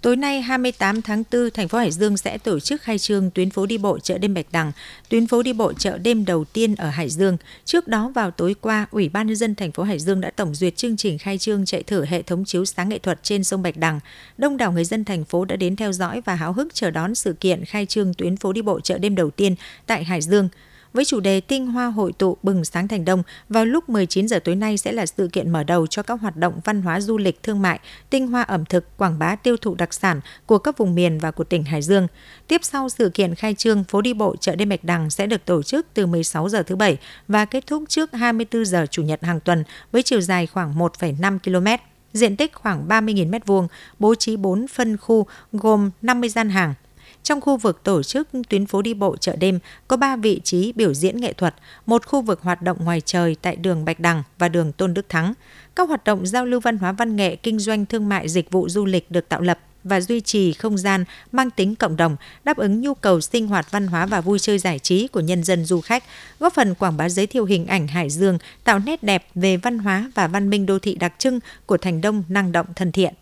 Tối 0.01 0.15
nay 0.15 0.41
28 0.41 1.01
tháng 1.01 1.23
4, 1.31 1.51
thành 1.53 1.67
phố 1.67 1.77
Hải 1.77 1.91
Dương 1.91 2.17
sẽ 2.17 2.37
tổ 2.37 2.59
chức 2.59 2.81
khai 2.81 2.99
trương 2.99 3.31
tuyến 3.31 3.49
phố 3.49 3.65
đi 3.65 3.77
bộ 3.77 3.99
chợ 3.99 4.17
đêm 4.17 4.33
Bạch 4.33 4.45
Đằng, 4.51 4.71
tuyến 5.09 5.27
phố 5.27 5.43
đi 5.43 5.53
bộ 5.53 5.73
chợ 5.73 5.97
đêm 5.97 6.25
đầu 6.25 6.45
tiên 6.45 6.75
ở 6.75 6.89
Hải 6.89 7.09
Dương. 7.09 7.37
Trước 7.65 7.87
đó 7.87 8.11
vào 8.15 8.31
tối 8.31 8.55
qua, 8.61 8.87
Ủy 8.91 9.09
ban 9.09 9.27
nhân 9.27 9.35
dân 9.35 9.55
thành 9.55 9.71
phố 9.71 9.83
Hải 9.83 9.99
Dương 9.99 10.21
đã 10.21 10.31
tổng 10.31 10.55
duyệt 10.55 10.75
chương 10.75 10.97
trình 10.97 11.17
khai 11.17 11.37
trương 11.37 11.65
chạy 11.65 11.83
thử 11.83 12.05
hệ 12.05 12.21
thống 12.21 12.45
chiếu 12.45 12.65
sáng 12.65 12.89
nghệ 12.89 12.99
thuật 12.99 13.23
trên 13.23 13.43
sông 13.43 13.61
Bạch 13.61 13.77
Đằng. 13.77 13.99
Đông 14.37 14.57
đảo 14.57 14.71
người 14.71 14.85
dân 14.85 15.05
thành 15.05 15.25
phố 15.25 15.45
đã 15.45 15.55
đến 15.55 15.75
theo 15.75 15.91
dõi 15.91 16.21
và 16.25 16.35
háo 16.35 16.53
hức 16.53 16.73
chờ 16.73 16.91
đón 16.91 17.15
sự 17.15 17.33
kiện 17.33 17.65
khai 17.65 17.85
trương 17.85 18.13
tuyến 18.13 18.37
phố 18.37 18.53
đi 18.53 18.61
bộ 18.61 18.79
chợ 18.79 18.97
đêm 18.97 19.15
đầu 19.15 19.31
tiên 19.31 19.55
tại 19.85 20.03
Hải 20.03 20.21
Dương 20.21 20.49
với 20.93 21.05
chủ 21.05 21.19
đề 21.19 21.41
Tinh 21.41 21.67
hoa 21.67 21.87
hội 21.87 22.13
tụ 22.13 22.37
bừng 22.43 22.65
sáng 22.65 22.87
thành 22.87 23.05
đông 23.05 23.23
vào 23.49 23.65
lúc 23.65 23.89
19 23.89 24.27
giờ 24.27 24.39
tối 24.39 24.55
nay 24.55 24.77
sẽ 24.77 24.91
là 24.91 25.05
sự 25.05 25.29
kiện 25.33 25.49
mở 25.49 25.63
đầu 25.63 25.87
cho 25.87 26.03
các 26.03 26.21
hoạt 26.21 26.37
động 26.37 26.59
văn 26.65 26.81
hóa 26.81 27.01
du 27.01 27.17
lịch 27.17 27.43
thương 27.43 27.61
mại, 27.61 27.79
tinh 28.09 28.27
hoa 28.27 28.41
ẩm 28.41 28.65
thực, 28.65 28.97
quảng 28.97 29.19
bá 29.19 29.35
tiêu 29.35 29.57
thụ 29.57 29.75
đặc 29.75 29.93
sản 29.93 30.19
của 30.45 30.57
các 30.57 30.77
vùng 30.77 30.95
miền 30.95 31.19
và 31.19 31.31
của 31.31 31.43
tỉnh 31.43 31.63
Hải 31.63 31.81
Dương. 31.81 32.07
Tiếp 32.47 32.61
sau 32.63 32.89
sự 32.89 33.09
kiện 33.09 33.35
khai 33.35 33.53
trương, 33.53 33.83
phố 33.83 34.01
đi 34.01 34.13
bộ 34.13 34.35
chợ 34.35 34.55
đêm 34.55 34.69
Bạch 34.69 34.83
Đằng 34.83 35.09
sẽ 35.09 35.27
được 35.27 35.45
tổ 35.45 35.63
chức 35.63 35.87
từ 35.93 36.05
16 36.05 36.49
giờ 36.49 36.63
thứ 36.63 36.75
bảy 36.75 36.97
và 37.27 37.45
kết 37.45 37.67
thúc 37.67 37.83
trước 37.87 38.13
24 38.13 38.65
giờ 38.65 38.85
chủ 38.91 39.03
nhật 39.03 39.23
hàng 39.23 39.39
tuần 39.39 39.63
với 39.91 40.03
chiều 40.03 40.21
dài 40.21 40.47
khoảng 40.47 40.79
1,5 40.79 41.39
km 41.39 41.83
diện 42.13 42.35
tích 42.35 42.53
khoảng 42.53 42.87
30.000 42.87 43.29
m2, 43.29 43.67
bố 43.99 44.15
trí 44.15 44.37
4 44.37 44.67
phân 44.67 44.97
khu 44.97 45.27
gồm 45.51 45.91
50 46.01 46.29
gian 46.29 46.49
hàng, 46.49 46.73
trong 47.23 47.41
khu 47.41 47.57
vực 47.57 47.83
tổ 47.83 48.03
chức 48.03 48.27
tuyến 48.49 48.65
phố 48.65 48.81
đi 48.81 48.93
bộ 48.93 49.17
chợ 49.17 49.35
đêm 49.35 49.59
có 49.87 49.97
3 49.97 50.15
vị 50.15 50.41
trí 50.43 50.71
biểu 50.71 50.93
diễn 50.93 51.17
nghệ 51.17 51.33
thuật, 51.33 51.55
một 51.85 52.05
khu 52.05 52.21
vực 52.21 52.41
hoạt 52.41 52.61
động 52.61 52.77
ngoài 52.83 53.01
trời 53.01 53.35
tại 53.41 53.55
đường 53.55 53.85
Bạch 53.85 53.99
Đằng 53.99 54.23
và 54.37 54.49
đường 54.49 54.71
Tôn 54.71 54.93
Đức 54.93 55.09
Thắng. 55.09 55.33
Các 55.75 55.89
hoạt 55.89 56.03
động 56.03 56.25
giao 56.25 56.45
lưu 56.45 56.59
văn 56.59 56.77
hóa 56.77 56.91
văn 56.91 57.15
nghệ, 57.15 57.35
kinh 57.35 57.59
doanh 57.59 57.85
thương 57.85 58.09
mại 58.09 58.29
dịch 58.29 58.51
vụ 58.51 58.69
du 58.69 58.85
lịch 58.85 59.11
được 59.11 59.29
tạo 59.29 59.41
lập 59.41 59.59
và 59.83 60.01
duy 60.01 60.21
trì 60.21 60.53
không 60.53 60.77
gian 60.77 61.05
mang 61.31 61.49
tính 61.51 61.75
cộng 61.75 61.97
đồng, 61.97 62.15
đáp 62.43 62.57
ứng 62.57 62.81
nhu 62.81 62.93
cầu 62.93 63.21
sinh 63.21 63.47
hoạt 63.47 63.71
văn 63.71 63.87
hóa 63.87 64.05
và 64.05 64.21
vui 64.21 64.39
chơi 64.39 64.59
giải 64.59 64.79
trí 64.79 65.07
của 65.07 65.19
nhân 65.19 65.43
dân 65.43 65.65
du 65.65 65.81
khách, 65.81 66.03
góp 66.39 66.53
phần 66.53 66.75
quảng 66.75 66.97
bá 66.97 67.09
giới 67.09 67.27
thiệu 67.27 67.45
hình 67.45 67.65
ảnh 67.65 67.87
Hải 67.87 68.09
Dương, 68.09 68.37
tạo 68.63 68.79
nét 68.79 69.03
đẹp 69.03 69.27
về 69.35 69.57
văn 69.57 69.79
hóa 69.79 70.11
và 70.15 70.27
văn 70.27 70.49
minh 70.49 70.65
đô 70.65 70.79
thị 70.79 70.95
đặc 70.95 71.13
trưng 71.17 71.39
của 71.65 71.77
thành 71.77 72.01
đông 72.01 72.23
năng 72.29 72.51
động 72.51 72.67
thân 72.75 72.91
thiện. 72.91 73.13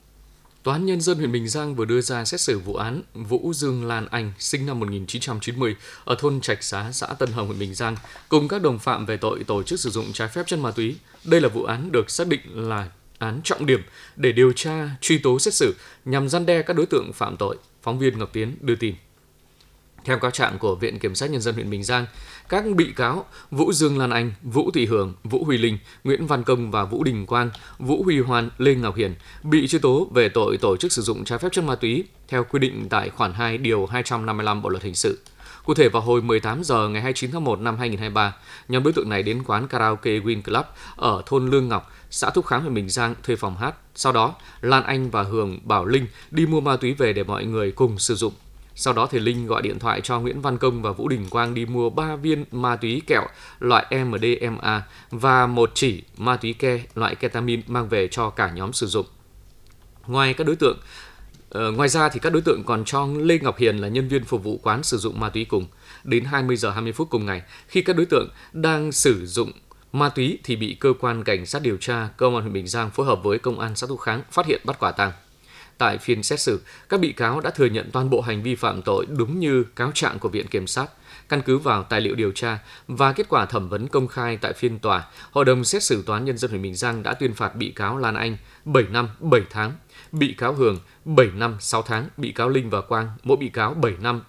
Tòa 0.64 0.76
án 0.76 0.86
Nhân 0.86 1.02
dân 1.02 1.18
huyện 1.18 1.32
Bình 1.32 1.48
Giang 1.48 1.76
vừa 1.76 1.86
đưa 1.86 2.02
ra 2.02 2.26
xét 2.26 2.42
xử 2.42 2.60
vụ 2.60 2.76
án 2.76 3.02
Vũ 3.14 3.54
Dương 3.54 3.86
Lan 3.86 4.08
Anh, 4.12 4.34
sinh 4.40 4.66
năm 4.66 4.80
1990, 4.80 5.76
ở 6.06 6.16
thôn 6.20 6.42
Trạch 6.42 6.64
Xá, 6.64 6.92
xã 6.92 7.08
Tân 7.08 7.32
Hồng, 7.32 7.48
huyện 7.48 7.60
Bình 7.60 7.74
Giang, 7.74 7.96
cùng 8.30 8.48
các 8.48 8.62
đồng 8.62 8.80
phạm 8.80 9.06
về 9.06 9.18
tội 9.18 9.44
tổ 9.44 9.64
chức 9.64 9.80
sử 9.80 9.90
dụng 9.90 10.14
trái 10.14 10.28
phép 10.28 10.44
chân 10.48 10.62
ma 10.62 10.72
túy. 10.72 10.96
Đây 11.24 11.42
là 11.42 11.50
vụ 11.50 11.64
án 11.64 11.92
được 11.92 12.10
xác 12.10 12.28
định 12.28 12.42
là 12.70 12.90
án 13.18 13.42
trọng 13.44 13.66
điểm 13.66 13.82
để 14.16 14.32
điều 14.32 14.54
tra, 14.54 14.90
truy 15.02 15.18
tố 15.18 15.40
xét 15.40 15.54
xử 15.54 15.76
nhằm 16.06 16.30
gian 16.30 16.46
đe 16.46 16.62
các 16.62 16.76
đối 16.76 16.86
tượng 16.86 17.14
phạm 17.14 17.38
tội. 17.38 17.58
Phóng 17.82 18.00
viên 18.00 18.18
Ngọc 18.20 18.30
Tiến 18.34 18.56
đưa 18.62 18.76
tin. 18.76 18.96
Theo 20.06 20.20
cáo 20.20 20.32
trạng 20.32 20.58
của 20.60 20.76
Viện 20.76 21.00
Kiểm 21.00 21.16
sát 21.16 21.30
Nhân 21.30 21.42
dân 21.42 21.56
huyện 21.56 21.70
Bình 21.70 21.84
Giang, 21.84 22.06
các 22.50 22.64
bị 22.76 22.94
cáo 22.96 23.26
Vũ 23.52 23.74
Dương 23.74 23.98
Lan 23.98 24.10
Anh, 24.10 24.34
Vũ 24.42 24.72
Thị 24.72 24.86
Hưởng, 24.86 25.14
Vũ 25.24 25.44
Huy 25.44 25.58
Linh, 25.58 25.78
Nguyễn 26.04 26.28
Văn 26.28 26.44
Công 26.44 26.72
và 26.72 26.86
Vũ 26.86 27.04
Đình 27.04 27.26
Quang, 27.26 27.50
Vũ 27.80 28.04
Huy 28.04 28.20
Hoan, 28.20 28.50
Lê 28.58 28.76
Ngọc 28.76 28.96
Hiển 28.96 29.16
bị 29.44 29.68
truy 29.68 29.80
tố 29.80 30.08
về 30.14 30.30
tội 30.30 30.58
tổ 30.58 30.78
chức 30.78 30.92
sử 30.92 31.02
dụng 31.02 31.24
trái 31.24 31.40
phép 31.40 31.50
chất 31.52 31.64
ma 31.64 31.76
túy 31.76 32.04
theo 32.28 32.44
quy 32.44 32.60
định 32.60 32.88
tại 32.90 33.10
khoản 33.10 33.34
2 33.34 33.58
điều 33.58 33.86
255 33.86 34.62
Bộ 34.62 34.70
luật 34.70 34.84
hình 34.84 34.96
sự. 34.96 35.20
Cụ 35.66 35.74
thể 35.74 35.90
vào 35.90 36.02
hồi 36.02 36.22
18 36.22 36.64
giờ 36.64 36.88
ngày 36.88 37.02
29 37.02 37.32
tháng 37.32 37.44
1 37.44 37.60
năm 37.60 37.78
2023, 37.78 38.36
nhóm 38.68 38.84
đối 38.84 38.94
tượng 38.94 39.10
này 39.10 39.24
đến 39.24 39.44
quán 39.44 39.68
karaoke 39.68 40.12
Win 40.12 40.42
Club 40.42 40.66
ở 40.96 41.24
thôn 41.26 41.50
Lương 41.50 41.68
Ngọc, 41.68 41.92
xã 42.10 42.30
Thúc 42.30 42.46
Kháng 42.46 42.62
huyện 42.62 42.74
Bình 42.74 42.90
Giang 42.90 43.16
thuê 43.24 43.36
phòng 43.36 43.58
hát. 43.58 43.76
Sau 43.96 44.12
đó, 44.12 44.36
Lan 44.62 44.84
Anh 44.84 45.10
và 45.10 45.24
Hường 45.24 45.60
bảo 45.64 45.86
Linh 45.86 46.08
đi 46.32 46.46
mua 46.46 46.62
ma 46.62 46.76
túy 46.76 46.94
về 46.94 47.14
để 47.14 47.24
mọi 47.24 47.46
người 47.46 47.72
cùng 47.72 48.00
sử 48.00 48.16
dụng. 48.16 48.34
Sau 48.82 48.94
đó 48.94 49.08
thì 49.12 49.20
Linh 49.20 49.48
gọi 49.48 49.62
điện 49.62 49.80
thoại 49.80 50.02
cho 50.02 50.20
Nguyễn 50.20 50.42
Văn 50.42 50.58
Công 50.58 50.82
và 50.82 50.92
Vũ 50.92 51.08
Đình 51.08 51.30
Quang 51.30 51.54
đi 51.54 51.66
mua 51.66 51.90
3 51.90 52.16
viên 52.16 52.46
ma 52.52 52.76
túy 52.76 53.02
kẹo 53.08 53.28
loại 53.60 53.86
MDMA 54.06 54.84
và 55.12 55.48
một 55.48 55.72
chỉ 55.74 56.04
ma 56.18 56.38
túy 56.38 56.54
ke 56.54 56.80
loại 56.96 57.16
ketamin 57.16 57.62
mang 57.68 57.90
về 57.90 58.08
cho 58.12 58.30
cả 58.30 58.52
nhóm 58.52 58.74
sử 58.74 58.88
dụng. 58.88 59.06
Ngoài 60.08 60.34
các 60.34 60.48
đối 60.48 60.56
tượng 60.56 60.78
ờ, 61.50 61.72
ngoài 61.72 61.90
ra 61.90 62.10
thì 62.10 62.20
các 62.20 62.34
đối 62.34 62.42
tượng 62.42 62.64
còn 62.64 62.86
cho 62.86 63.08
Lê 63.18 63.40
Ngọc 63.40 63.58
Hiền 63.58 63.78
là 63.78 63.88
nhân 63.88 64.08
viên 64.08 64.24
phục 64.24 64.44
vụ 64.44 64.60
quán 64.64 64.84
sử 64.84 64.98
dụng 64.98 65.20
ma 65.20 65.30
túy 65.30 65.46
cùng. 65.46 65.66
Đến 66.04 66.26
20 66.26 66.56
giờ 66.56 66.70
20 66.70 66.92
phút 66.92 67.10
cùng 67.10 67.26
ngày, 67.26 67.42
khi 67.68 67.82
các 67.82 67.96
đối 67.96 68.06
tượng 68.06 68.30
đang 68.54 68.92
sử 68.92 69.26
dụng 69.26 69.52
ma 69.94 70.10
túy 70.10 70.40
thì 70.44 70.56
bị 70.56 70.78
cơ 70.80 70.94
quan 71.00 71.24
cảnh 71.24 71.46
sát 71.46 71.62
điều 71.62 71.78
tra 71.78 72.10
công 72.18 72.36
an 72.36 72.42
huyện 72.42 72.54
Bình 72.54 72.68
Giang 72.68 72.90
phối 72.90 73.06
hợp 73.06 73.24
với 73.24 73.40
công 73.40 73.60
an 73.60 73.76
xã 73.76 73.88
thu 73.88 73.98
Kháng 73.98 74.22
phát 74.32 74.46
hiện 74.46 74.62
bắt 74.66 74.80
quả 74.80 74.92
tang. 74.92 75.12
Tại 75.80 75.98
phiên 75.98 76.24
xét 76.24 76.40
xử, 76.40 76.62
các 76.90 77.00
bị 77.00 77.12
cáo 77.12 77.40
đã 77.40 77.50
thừa 77.50 77.66
nhận 77.66 77.90
toàn 77.92 78.10
bộ 78.10 78.22
hành 78.22 78.44
vi 78.44 78.56
phạm 78.56 78.82
tội 78.82 79.06
đúng 79.18 79.40
như 79.40 79.64
cáo 79.76 79.92
trạng 79.92 80.20
của 80.20 80.30
Viện 80.30 80.48
Kiểm 80.48 80.68
sát. 80.68 80.88
Căn 81.30 81.42
cứ 81.42 81.58
vào 81.58 81.84
tài 81.84 82.02
liệu 82.02 82.16
điều 82.16 82.32
tra 82.32 82.60
và 82.88 83.14
kết 83.14 83.30
quả 83.30 83.46
thẩm 83.46 83.70
vấn 83.70 83.88
công 83.88 84.08
khai 84.08 84.38
tại 84.38 84.54
phiên 84.54 84.80
tòa, 84.80 85.08
Hội 85.32 85.46
đồng 85.46 85.64
xét 85.64 85.84
xử 85.84 86.04
Toán 86.06 86.26
Nhân 86.26 86.38
dân 86.38 86.52
huyện 86.52 86.62
Bình 86.62 86.76
Giang 86.76 87.04
đã 87.04 87.14
tuyên 87.14 87.34
phạt 87.34 87.56
bị 87.56 87.72
cáo 87.72 87.98
Lan 87.98 88.16
Anh 88.16 88.38
7 88.66 88.84
năm 88.92 89.10
7 89.20 89.42
tháng, 89.50 89.72
bị 90.12 90.34
cáo 90.38 90.54
Hường 90.54 90.80
7 91.06 91.28
năm 91.36 91.58
6 91.60 91.82
tháng, 91.82 92.08
bị 92.18 92.32
cáo 92.32 92.50
Linh 92.50 92.70
và 92.70 92.82
Quang 92.82 93.12
mỗi 93.24 93.38
bị 93.38 93.50
cáo 93.50 93.74
7 93.74 93.94
năm 94.02 94.22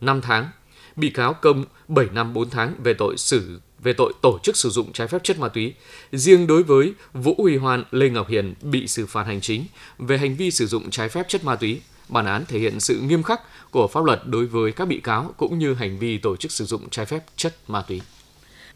5 0.00 0.20
tháng, 0.20 0.48
bị 0.96 1.10
cáo 1.10 1.34
Công 1.34 1.64
7 1.88 2.06
năm 2.12 2.34
4 2.34 2.50
tháng 2.50 2.74
về 2.82 2.94
tội 2.94 3.16
xử 3.16 3.60
về 3.82 3.92
tội 3.92 4.12
tổ 4.22 4.38
chức 4.42 4.56
sử 4.56 4.70
dụng 4.70 4.92
trái 4.92 5.08
phép 5.08 5.24
chất 5.24 5.38
ma 5.38 5.48
túy. 5.48 5.74
Riêng 6.12 6.46
đối 6.46 6.62
với 6.62 6.92
Vũ 7.12 7.34
Huy 7.38 7.56
Hoan, 7.56 7.84
Lê 7.90 8.08
Ngọc 8.08 8.28
Hiền 8.28 8.54
bị 8.62 8.86
xử 8.86 9.06
phạt 9.06 9.26
hành 9.26 9.40
chính 9.40 9.64
về 9.98 10.18
hành 10.18 10.36
vi 10.36 10.50
sử 10.50 10.66
dụng 10.66 10.90
trái 10.90 11.08
phép 11.08 11.28
chất 11.28 11.44
ma 11.44 11.56
túy. 11.56 11.80
Bản 12.08 12.26
án 12.26 12.44
thể 12.48 12.58
hiện 12.58 12.80
sự 12.80 13.00
nghiêm 13.00 13.22
khắc 13.22 13.40
của 13.70 13.88
pháp 13.88 14.04
luật 14.04 14.22
đối 14.26 14.46
với 14.46 14.72
các 14.72 14.88
bị 14.88 15.00
cáo 15.00 15.34
cũng 15.36 15.58
như 15.58 15.74
hành 15.74 15.98
vi 15.98 16.18
tổ 16.18 16.36
chức 16.36 16.52
sử 16.52 16.64
dụng 16.64 16.90
trái 16.90 17.06
phép 17.06 17.24
chất 17.36 17.56
ma 17.68 17.82
túy. 17.82 18.00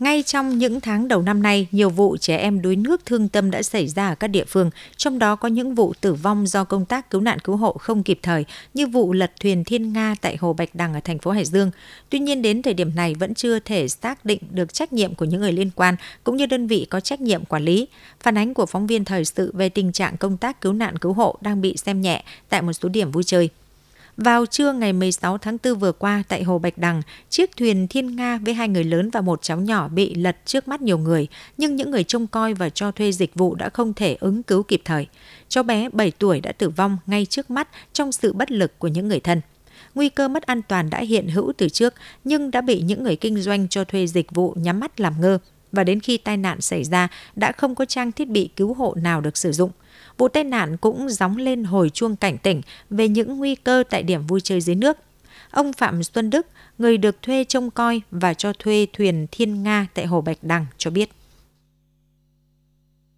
Ngay 0.00 0.22
trong 0.22 0.58
những 0.58 0.80
tháng 0.80 1.08
đầu 1.08 1.22
năm 1.22 1.42
nay, 1.42 1.66
nhiều 1.70 1.90
vụ 1.90 2.16
trẻ 2.16 2.36
em 2.36 2.62
đuối 2.62 2.76
nước 2.76 3.06
thương 3.06 3.28
tâm 3.28 3.50
đã 3.50 3.62
xảy 3.62 3.88
ra 3.88 4.08
ở 4.08 4.14
các 4.14 4.28
địa 4.28 4.44
phương, 4.44 4.70
trong 4.96 5.18
đó 5.18 5.36
có 5.36 5.48
những 5.48 5.74
vụ 5.74 5.92
tử 6.00 6.14
vong 6.14 6.46
do 6.46 6.64
công 6.64 6.84
tác 6.84 7.10
cứu 7.10 7.20
nạn 7.20 7.38
cứu 7.38 7.56
hộ 7.56 7.72
không 7.72 8.02
kịp 8.02 8.18
thời, 8.22 8.44
như 8.74 8.86
vụ 8.86 9.12
lật 9.12 9.32
thuyền 9.40 9.64
Thiên 9.64 9.92
Nga 9.92 10.14
tại 10.20 10.36
Hồ 10.36 10.52
Bạch 10.52 10.74
Đằng 10.74 10.94
ở 10.94 11.00
thành 11.04 11.18
phố 11.18 11.30
Hải 11.30 11.44
Dương. 11.44 11.70
Tuy 12.10 12.18
nhiên 12.18 12.42
đến 12.42 12.62
thời 12.62 12.74
điểm 12.74 12.94
này 12.94 13.14
vẫn 13.14 13.34
chưa 13.34 13.58
thể 13.58 13.88
xác 13.88 14.24
định 14.24 14.40
được 14.50 14.74
trách 14.74 14.92
nhiệm 14.92 15.14
của 15.14 15.24
những 15.24 15.40
người 15.40 15.52
liên 15.52 15.70
quan 15.74 15.94
cũng 16.24 16.36
như 16.36 16.46
đơn 16.46 16.66
vị 16.66 16.86
có 16.90 17.00
trách 17.00 17.20
nhiệm 17.20 17.44
quản 17.44 17.64
lý. 17.64 17.88
Phản 18.20 18.38
ánh 18.38 18.54
của 18.54 18.66
phóng 18.66 18.86
viên 18.86 19.04
thời 19.04 19.24
sự 19.24 19.52
về 19.54 19.68
tình 19.68 19.92
trạng 19.92 20.16
công 20.16 20.36
tác 20.36 20.60
cứu 20.60 20.72
nạn 20.72 20.96
cứu 20.96 21.12
hộ 21.12 21.36
đang 21.40 21.60
bị 21.60 21.76
xem 21.76 22.00
nhẹ 22.00 22.24
tại 22.48 22.62
một 22.62 22.72
số 22.72 22.88
điểm 22.88 23.10
vui 23.10 23.24
chơi. 23.24 23.50
Vào 24.24 24.46
trưa 24.46 24.72
ngày 24.72 24.92
16 24.92 25.38
tháng 25.38 25.58
4 25.64 25.74
vừa 25.78 25.92
qua 25.92 26.22
tại 26.28 26.42
Hồ 26.42 26.58
Bạch 26.58 26.78
Đằng, 26.78 27.02
chiếc 27.30 27.56
thuyền 27.56 27.88
Thiên 27.88 28.16
Nga 28.16 28.38
với 28.38 28.54
hai 28.54 28.68
người 28.68 28.84
lớn 28.84 29.10
và 29.10 29.20
một 29.20 29.42
cháu 29.42 29.60
nhỏ 29.60 29.88
bị 29.88 30.14
lật 30.14 30.36
trước 30.44 30.68
mắt 30.68 30.82
nhiều 30.82 30.98
người, 30.98 31.28
nhưng 31.58 31.76
những 31.76 31.90
người 31.90 32.04
trông 32.04 32.26
coi 32.26 32.54
và 32.54 32.68
cho 32.68 32.90
thuê 32.90 33.12
dịch 33.12 33.34
vụ 33.34 33.54
đã 33.54 33.68
không 33.68 33.94
thể 33.94 34.16
ứng 34.20 34.42
cứu 34.42 34.62
kịp 34.62 34.82
thời. 34.84 35.06
Cháu 35.48 35.64
bé 35.64 35.88
7 35.92 36.10
tuổi 36.10 36.40
đã 36.40 36.52
tử 36.52 36.68
vong 36.68 36.98
ngay 37.06 37.26
trước 37.26 37.50
mắt 37.50 37.68
trong 37.92 38.12
sự 38.12 38.32
bất 38.32 38.50
lực 38.50 38.78
của 38.78 38.88
những 38.88 39.08
người 39.08 39.20
thân. 39.20 39.40
Nguy 39.94 40.08
cơ 40.08 40.28
mất 40.28 40.42
an 40.42 40.62
toàn 40.62 40.90
đã 40.90 40.98
hiện 40.98 41.28
hữu 41.28 41.52
từ 41.58 41.68
trước, 41.68 41.94
nhưng 42.24 42.50
đã 42.50 42.60
bị 42.60 42.80
những 42.80 43.04
người 43.04 43.16
kinh 43.16 43.36
doanh 43.36 43.68
cho 43.68 43.84
thuê 43.84 44.06
dịch 44.06 44.30
vụ 44.30 44.54
nhắm 44.56 44.80
mắt 44.80 45.00
làm 45.00 45.20
ngơ, 45.20 45.38
và 45.72 45.84
đến 45.84 46.00
khi 46.00 46.16
tai 46.16 46.36
nạn 46.36 46.60
xảy 46.60 46.84
ra 46.84 47.08
đã 47.36 47.52
không 47.52 47.74
có 47.74 47.84
trang 47.84 48.12
thiết 48.12 48.28
bị 48.28 48.50
cứu 48.56 48.74
hộ 48.74 48.94
nào 49.02 49.20
được 49.20 49.36
sử 49.36 49.52
dụng– 49.52 49.70
Vụ 50.18 50.28
tai 50.28 50.44
nạn 50.44 50.76
cũng 50.76 51.08
gióng 51.08 51.36
lên 51.36 51.64
hồi 51.64 51.90
chuông 51.90 52.16
cảnh 52.16 52.38
tỉnh 52.38 52.60
về 52.90 53.08
những 53.08 53.38
nguy 53.38 53.54
cơ 53.54 53.82
tại 53.90 54.02
điểm 54.02 54.26
vui 54.26 54.40
chơi 54.40 54.60
dưới 54.60 54.76
nước. 54.76 54.98
Ông 55.50 55.72
Phạm 55.72 56.02
Xuân 56.02 56.30
Đức, 56.30 56.46
người 56.78 56.98
được 56.98 57.22
thuê 57.22 57.44
trông 57.44 57.70
coi 57.70 58.00
và 58.10 58.34
cho 58.34 58.52
thuê 58.52 58.86
thuyền 58.92 59.26
Thiên 59.32 59.62
Nga 59.62 59.86
tại 59.94 60.06
Hồ 60.06 60.20
Bạch 60.20 60.38
Đằng 60.42 60.66
cho 60.78 60.90
biết. 60.90 61.10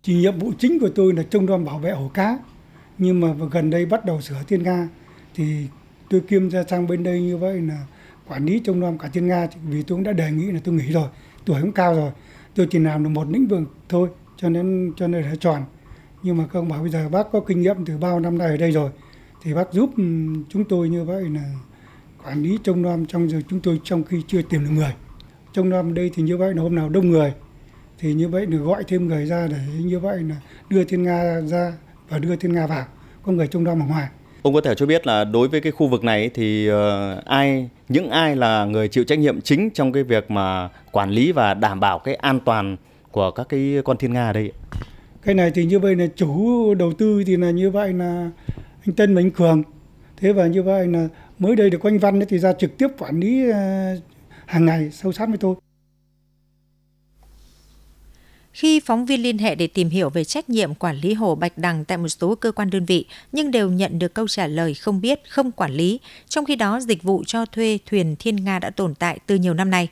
Chỉ 0.03 0.15
nhiệm 0.15 0.39
vụ 0.39 0.53
chính 0.59 0.79
của 0.79 0.91
tôi 0.95 1.13
là 1.13 1.23
trông 1.23 1.47
nom 1.47 1.65
bảo 1.65 1.79
vệ 1.79 1.91
hồ 1.91 2.11
cá. 2.15 2.39
Nhưng 2.99 3.21
mà 3.21 3.29
gần 3.51 3.71
đây 3.71 3.87
bắt 3.87 4.05
đầu 4.05 4.21
sửa 4.21 4.43
Thiên 4.49 4.63
Nga 4.63 4.89
thì 5.35 5.67
tôi 6.11 6.21
kiêm 6.21 6.51
ra 6.51 6.65
sang 6.71 6.87
bên 6.87 7.03
đây 7.03 7.23
như 7.23 7.37
vậy 7.37 7.61
là 7.61 7.87
quản 8.29 8.47
lý 8.47 8.61
trông 8.65 8.81
nom 8.81 8.99
cả 8.99 9.09
Thiên 9.13 9.27
Nga 9.27 9.49
vì 9.65 9.83
tôi 9.83 9.97
cũng 9.97 10.03
đã 10.03 10.13
đề 10.13 10.31
nghị 10.31 10.53
là 10.53 10.61
tôi 10.65 10.75
nghỉ 10.75 10.93
rồi, 10.93 11.09
tuổi 11.45 11.61
cũng 11.61 11.73
cao 11.73 11.95
rồi. 11.95 12.11
Tôi 12.55 12.67
chỉ 12.71 12.79
làm 12.79 13.05
được 13.05 13.11
một 13.11 13.31
lĩnh 13.31 13.47
vực 13.47 13.61
thôi 13.89 14.09
cho 14.37 14.49
nên 14.49 14.93
cho 14.97 15.09
nên 15.09 15.23
là 15.23 15.35
tròn 15.41 15.65
nhưng 16.23 16.37
mà 16.37 16.45
các 16.53 16.61
ông 16.61 16.69
bảo 16.69 16.81
bây 16.81 16.91
giờ 16.91 17.09
bác 17.09 17.33
có 17.33 17.41
kinh 17.41 17.61
nghiệm 17.61 17.85
từ 17.85 17.97
bao 17.97 18.21
năm 18.21 18.39
nay 18.39 18.49
ở 18.49 18.57
đây 18.57 18.71
rồi 18.71 18.91
thì 19.43 19.55
bác 19.55 19.73
giúp 19.73 19.91
ừ, 19.97 20.03
chúng 20.49 20.65
tôi 20.65 20.89
như 20.89 21.05
vậy 21.05 21.25
là 21.25 21.53
quản 22.25 22.43
lý 22.43 22.59
trông 22.65 22.83
nom 22.83 23.07
trong 23.07 23.31
giờ 23.31 23.41
chúng 23.49 23.61
tôi 23.61 23.81
trong 23.85 24.05
khi 24.05 24.23
chưa 24.27 24.43
tìm 24.43 24.65
được 24.65 24.71
người 24.71 24.95
trông 25.53 25.71
nom 25.71 25.95
đây 25.95 26.11
thì 26.15 26.23
như 26.23 26.37
vậy 26.37 26.55
là 26.55 26.63
hôm 26.63 26.75
nào 26.75 26.89
đông 26.89 27.11
người 27.11 27.33
thì 27.99 28.15
như 28.15 28.29
vậy 28.29 28.47
là 28.47 28.57
gọi 28.57 28.85
thêm 28.89 29.09
người 29.09 29.27
ra 29.27 29.47
để 29.51 29.59
như 29.85 29.99
vậy 29.99 30.21
là 30.21 30.37
đưa 30.69 30.85
thiên 30.85 31.03
nga 31.03 31.41
ra 31.41 31.73
và 32.09 32.19
đưa 32.19 32.37
thiên 32.37 32.53
nga 32.53 32.67
vào 32.67 32.87
có 33.23 33.33
người 33.33 33.47
trông 33.47 33.65
nom 33.65 33.81
ở 33.81 33.87
ngoài 33.87 34.09
Ông 34.43 34.55
có 34.55 34.61
thể 34.61 34.75
cho 34.75 34.87
biết 34.87 35.07
là 35.07 35.25
đối 35.25 35.49
với 35.49 35.61
cái 35.61 35.73
khu 35.73 35.87
vực 35.87 36.05
này 36.05 36.31
thì 36.35 36.71
uh, 36.71 37.25
ai 37.25 37.69
những 37.89 38.11
ai 38.11 38.37
là 38.37 38.65
người 38.65 38.89
chịu 38.89 39.05
trách 39.05 39.19
nhiệm 39.19 39.41
chính 39.41 39.71
trong 39.71 39.93
cái 39.93 40.03
việc 40.03 40.31
mà 40.31 40.69
quản 40.93 41.11
lý 41.11 41.33
và 41.33 41.55
đảm 41.55 41.81
bảo 41.81 41.99
cái 41.99 42.15
an 42.15 42.41
toàn 42.41 42.77
của 43.11 43.31
các 43.31 43.49
cái 43.49 43.77
con 43.85 43.97
thiên 43.97 44.13
nga 44.13 44.27
ở 44.27 44.33
đây? 44.33 44.53
Cái 45.23 45.35
này 45.35 45.51
thì 45.55 45.65
như 45.65 45.79
vậy 45.79 45.97
là 45.97 46.07
chủ 46.17 46.75
đầu 46.75 46.93
tư 46.93 47.25
thì 47.27 47.37
là 47.37 47.51
như 47.51 47.71
vậy 47.71 47.93
là 47.93 48.31
anh 48.87 48.95
Tân 48.97 49.15
và 49.15 49.21
anh 49.21 49.31
Cường. 49.31 49.63
Thế 50.17 50.33
và 50.33 50.47
như 50.47 50.63
vậy 50.63 50.87
là 50.87 51.09
mới 51.39 51.57
đây 51.57 51.71
được 51.71 51.83
anh 51.83 51.99
Văn 51.99 52.21
thì 52.29 52.39
ra 52.39 52.53
trực 52.53 52.79
tiếp 52.79 52.89
quản 52.99 53.21
lý 53.21 53.51
ờ, 53.51 53.97
hàng 54.47 54.67
ngày 54.67 54.91
sâu 54.91 55.13
sát 55.13 55.29
với 55.29 55.39
tôi. 55.39 55.55
Khi 58.53 58.81
phóng 58.81 59.07
viên 59.07 59.23
liên 59.23 59.39
hệ 59.39 59.55
để 59.55 59.67
tìm 59.67 59.89
hiểu 59.89 60.11
về 60.11 60.25
trách 60.25 60.51
nhiệm 60.51 60.75
quản 60.75 60.97
lý 60.97 61.15
hồ 61.15 61.35
Bạch 61.35 61.59
Đằng 61.59 61.85
tại 61.85 61.99
một 61.99 62.09
số 62.09 62.35
cơ 62.35 62.53
quan 62.53 62.71
đơn 62.71 62.85
vị, 62.85 63.07
nhưng 63.33 63.51
đều 63.51 63.71
nhận 63.71 63.99
được 63.99 64.15
câu 64.15 64.29
trả 64.29 64.47
lời 64.47 64.75
không 64.75 65.01
biết, 65.01 65.21
không 65.29 65.53
quản 65.53 65.73
lý, 65.73 66.01
trong 66.29 66.45
khi 66.45 66.57
đó 66.57 66.81
dịch 66.81 67.03
vụ 67.03 67.25
cho 67.27 67.47
thuê 67.47 67.79
thuyền 67.87 68.17
Thiên 68.19 68.37
Nga 68.37 68.59
đã 68.59 68.71
tồn 68.71 68.95
tại 68.95 69.19
từ 69.27 69.35
nhiều 69.35 69.55
năm 69.55 69.71
nay. 69.71 69.89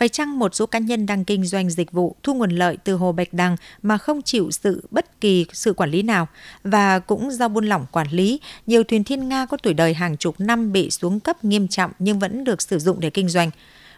Phải 0.00 0.08
chăng 0.08 0.38
một 0.38 0.54
số 0.54 0.66
cá 0.66 0.78
nhân 0.78 1.06
đang 1.06 1.24
kinh 1.24 1.44
doanh 1.44 1.70
dịch 1.70 1.92
vụ 1.92 2.16
thu 2.22 2.34
nguồn 2.34 2.50
lợi 2.50 2.76
từ 2.84 2.94
Hồ 2.94 3.12
Bạch 3.12 3.32
Đằng 3.32 3.56
mà 3.82 3.98
không 3.98 4.22
chịu 4.22 4.50
sự 4.50 4.88
bất 4.90 5.20
kỳ 5.20 5.46
sự 5.52 5.72
quản 5.72 5.90
lý 5.90 6.02
nào 6.02 6.28
và 6.64 6.98
cũng 6.98 7.30
do 7.30 7.48
buôn 7.48 7.66
lỏng 7.66 7.86
quản 7.92 8.06
lý, 8.10 8.40
nhiều 8.66 8.84
thuyền 8.84 9.04
thiên 9.04 9.28
Nga 9.28 9.46
có 9.46 9.56
tuổi 9.56 9.74
đời 9.74 9.94
hàng 9.94 10.16
chục 10.16 10.34
năm 10.38 10.72
bị 10.72 10.90
xuống 10.90 11.20
cấp 11.20 11.44
nghiêm 11.44 11.68
trọng 11.68 11.90
nhưng 11.98 12.18
vẫn 12.18 12.44
được 12.44 12.62
sử 12.62 12.78
dụng 12.78 13.00
để 13.00 13.10
kinh 13.10 13.28
doanh. 13.28 13.50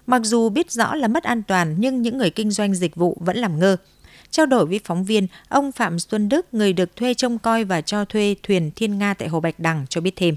Mặc 0.07 0.23
dù 0.25 0.49
biết 0.49 0.71
rõ 0.71 0.95
là 0.95 1.09
mất 1.09 1.25
an 1.25 1.43
toàn 1.43 1.75
nhưng 1.79 2.03
những 2.03 2.19
người 2.19 2.31
kinh 2.31 2.51
doanh 2.51 2.75
dịch 2.75 2.97
vụ 2.97 3.17
vẫn 3.21 3.37
làm 3.37 3.59
ngơ. 3.59 3.77
Trao 4.31 4.47
đổi 4.47 4.67
với 4.67 4.81
phóng 4.85 5.05
viên, 5.05 5.27
ông 5.49 5.73
Phạm 5.73 5.99
Xuân 5.99 6.29
Đức, 6.29 6.55
người 6.55 6.73
được 6.73 6.97
thuê 6.97 7.15
trông 7.15 7.39
coi 7.39 7.65
và 7.65 7.81
cho 7.81 8.05
thuê 8.05 8.35
thuyền 8.43 8.71
Thiên 8.77 8.99
Nga 8.99 9.15
tại 9.15 9.29
Hồ 9.29 9.41
Bạch 9.41 9.59
Đằng 9.59 9.87
cho 9.89 10.01
biết 10.01 10.17
thêm. 10.17 10.37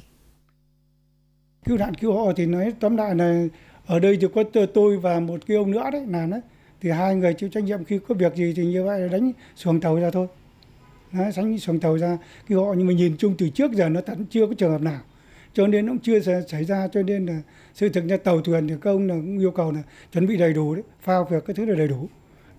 Cứu 1.65 1.77
nạn 1.77 1.95
cứu 1.95 2.13
hộ 2.13 2.33
thì 2.35 2.45
nói 2.45 2.73
tóm 2.79 2.97
lại 2.97 3.15
là 3.15 3.43
ở 3.85 3.99
đây 3.99 4.17
thì 4.21 4.27
có 4.35 4.43
tôi 4.73 4.97
và 4.97 5.19
một 5.19 5.39
cái 5.47 5.57
ông 5.57 5.71
nữa 5.71 5.89
đấy 5.91 6.05
là 6.07 6.25
đấy 6.25 6.41
thì 6.81 6.89
hai 6.89 7.15
người 7.15 7.33
chịu 7.33 7.49
trách 7.49 7.63
nhiệm 7.63 7.83
khi 7.83 7.99
có 8.07 8.15
việc 8.15 8.35
gì 8.35 8.53
thì 8.55 8.65
như 8.65 8.83
vậy 8.83 8.99
là 8.99 9.07
đánh 9.07 9.31
xuồng 9.55 9.79
tàu 9.79 9.95
ra 9.95 10.09
thôi. 10.11 10.27
Đấy, 11.11 11.31
đánh 11.37 11.59
xuồng 11.59 11.79
tàu 11.79 11.97
ra. 11.97 12.17
Cái 12.49 12.57
họ 12.57 12.73
nhưng 12.77 12.87
mà 12.87 12.93
nhìn 12.93 13.15
chung 13.17 13.35
từ 13.37 13.49
trước 13.49 13.71
giờ 13.71 13.89
nó 13.89 14.01
vẫn 14.07 14.25
chưa 14.29 14.47
có 14.47 14.53
trường 14.57 14.71
hợp 14.71 14.81
nào. 14.81 14.99
Cho 15.53 15.67
nên 15.67 15.85
nó 15.85 15.91
cũng 15.91 15.99
chưa 15.99 16.41
xảy 16.47 16.63
ra 16.63 16.87
cho 16.87 17.03
nên 17.03 17.25
là 17.25 17.41
sự 17.73 17.89
thực 17.89 18.07
ra 18.07 18.17
tàu 18.17 18.41
thuyền 18.41 18.67
thì 18.67 18.75
công 18.81 19.07
là 19.07 19.15
cũng 19.15 19.39
yêu 19.39 19.51
cầu 19.51 19.71
là 19.71 19.83
chuẩn 20.13 20.27
bị 20.27 20.37
đầy 20.37 20.53
đủ 20.53 20.75
đấy 20.75 20.83
phao 21.01 21.25
việc 21.25 21.45
cái 21.45 21.53
thứ 21.53 21.65
là 21.65 21.75
đầy 21.75 21.87
đủ. 21.87 22.07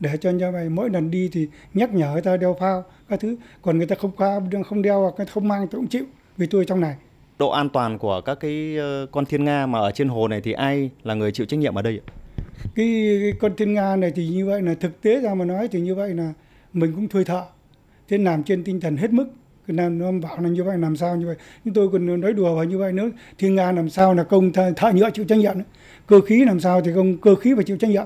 Để 0.00 0.16
cho 0.20 0.30
như 0.30 0.52
vậy 0.52 0.68
mỗi 0.68 0.90
lần 0.90 1.10
đi 1.10 1.28
thì 1.32 1.48
nhắc 1.74 1.94
nhở 1.94 2.12
người 2.12 2.22
ta 2.22 2.36
đeo 2.36 2.56
phao 2.60 2.84
các 3.08 3.20
thứ. 3.20 3.36
Còn 3.62 3.78
người 3.78 3.86
ta 3.86 3.96
không 3.96 4.10
qua 4.16 4.40
không 4.64 4.82
đeo 4.82 5.00
hoặc 5.00 5.28
không 5.28 5.48
mang 5.48 5.68
tôi 5.68 5.80
cũng 5.80 5.88
chịu 5.88 6.04
vì 6.36 6.46
tôi 6.46 6.64
trong 6.64 6.80
này 6.80 6.96
độ 7.38 7.50
an 7.50 7.68
toàn 7.68 7.98
của 7.98 8.20
các 8.20 8.40
cái 8.40 8.76
ờ, 8.76 9.06
con 9.12 9.26
thiên 9.26 9.44
nga 9.44 9.66
mà 9.66 9.78
ở 9.78 9.90
trên 9.90 10.08
hồ 10.08 10.28
này 10.28 10.40
thì 10.40 10.52
ai 10.52 10.90
là 11.04 11.14
người 11.14 11.32
chịu 11.32 11.46
trách 11.46 11.56
nhiệm 11.56 11.74
ở 11.74 11.82
đây 11.82 12.00
ạ? 12.06 12.12
Cái, 12.74 13.18
cái 13.22 13.32
con 13.40 13.56
thiên 13.56 13.74
nga 13.74 13.96
này 13.96 14.12
thì 14.16 14.28
như 14.28 14.46
vậy 14.46 14.62
là 14.62 14.74
thực 14.74 15.02
tế 15.02 15.20
ra 15.20 15.34
mà 15.34 15.44
nói 15.44 15.68
thì 15.68 15.80
như 15.80 15.94
vậy 15.94 16.14
là 16.14 16.32
mình 16.72 16.92
cũng 16.94 17.08
thuê 17.08 17.24
thợ. 17.24 17.42
Thế 18.08 18.18
làm 18.18 18.42
trên 18.42 18.64
tinh 18.64 18.80
thần 18.80 18.96
hết 18.96 19.12
mức. 19.12 19.26
Làm 19.66 19.98
nó 19.98 20.12
bảo 20.28 20.40
là 20.40 20.48
như 20.48 20.64
vậy 20.64 20.78
làm 20.78 20.96
sao 20.96 21.16
như 21.16 21.26
vậy? 21.26 21.36
Nhưng 21.64 21.74
tôi 21.74 21.88
còn 21.92 22.20
nói 22.20 22.32
đùa 22.32 22.56
và 22.56 22.64
như 22.64 22.78
vậy 22.78 22.92
nữa. 22.92 23.10
Thiên 23.38 23.54
nga 23.54 23.72
làm 23.72 23.90
sao 23.90 24.14
là 24.14 24.24
công 24.24 24.52
thợ, 24.52 24.72
thợ 24.76 24.92
nhựa 24.92 25.10
chịu 25.10 25.24
trách 25.24 25.38
nhiệm 25.38 25.56
cơ 26.06 26.20
khí 26.20 26.44
làm 26.44 26.60
sao 26.60 26.80
thì 26.80 26.90
công 26.94 27.18
cơ 27.18 27.34
khí 27.34 27.54
phải 27.54 27.64
chịu 27.64 27.76
trách 27.76 27.90
nhiệm 27.90 28.04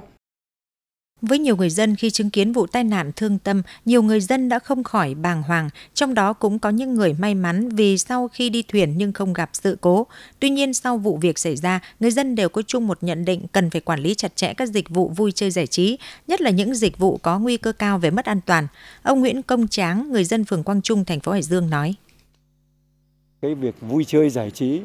với 1.22 1.38
nhiều 1.38 1.56
người 1.56 1.70
dân 1.70 1.96
khi 1.96 2.10
chứng 2.10 2.30
kiến 2.30 2.52
vụ 2.52 2.66
tai 2.66 2.84
nạn 2.84 3.10
thương 3.16 3.38
tâm, 3.38 3.62
nhiều 3.84 4.02
người 4.02 4.20
dân 4.20 4.48
đã 4.48 4.58
không 4.58 4.84
khỏi 4.84 5.14
bàng 5.14 5.42
hoàng, 5.42 5.70
trong 5.94 6.14
đó 6.14 6.32
cũng 6.32 6.58
có 6.58 6.70
những 6.70 6.94
người 6.94 7.12
may 7.18 7.34
mắn 7.34 7.68
vì 7.68 7.98
sau 7.98 8.28
khi 8.28 8.50
đi 8.50 8.62
thuyền 8.62 8.94
nhưng 8.96 9.12
không 9.12 9.32
gặp 9.32 9.50
sự 9.52 9.78
cố. 9.80 10.06
Tuy 10.38 10.50
nhiên 10.50 10.74
sau 10.74 10.98
vụ 10.98 11.16
việc 11.16 11.38
xảy 11.38 11.56
ra, 11.56 11.80
người 12.00 12.10
dân 12.10 12.34
đều 12.34 12.48
có 12.48 12.62
chung 12.62 12.86
một 12.86 12.98
nhận 13.02 13.24
định 13.24 13.46
cần 13.52 13.70
phải 13.70 13.80
quản 13.80 14.00
lý 14.00 14.14
chặt 14.14 14.36
chẽ 14.36 14.54
các 14.54 14.68
dịch 14.68 14.88
vụ 14.88 15.08
vui 15.08 15.32
chơi 15.32 15.50
giải 15.50 15.66
trí, 15.66 15.98
nhất 16.26 16.40
là 16.40 16.50
những 16.50 16.74
dịch 16.74 16.98
vụ 16.98 17.18
có 17.22 17.38
nguy 17.38 17.56
cơ 17.56 17.72
cao 17.72 17.98
về 17.98 18.10
mất 18.10 18.24
an 18.24 18.40
toàn. 18.46 18.66
Ông 19.02 19.20
Nguyễn 19.20 19.42
Công 19.42 19.68
Tráng, 19.68 20.12
người 20.12 20.24
dân 20.24 20.44
phường 20.44 20.62
Quang 20.62 20.82
Trung, 20.82 21.04
thành 21.04 21.20
phố 21.20 21.32
Hải 21.32 21.42
Dương 21.42 21.70
nói: 21.70 21.94
Cái 23.42 23.54
việc 23.54 23.74
vui 23.80 24.04
chơi 24.04 24.30
giải 24.30 24.50
trí 24.50 24.80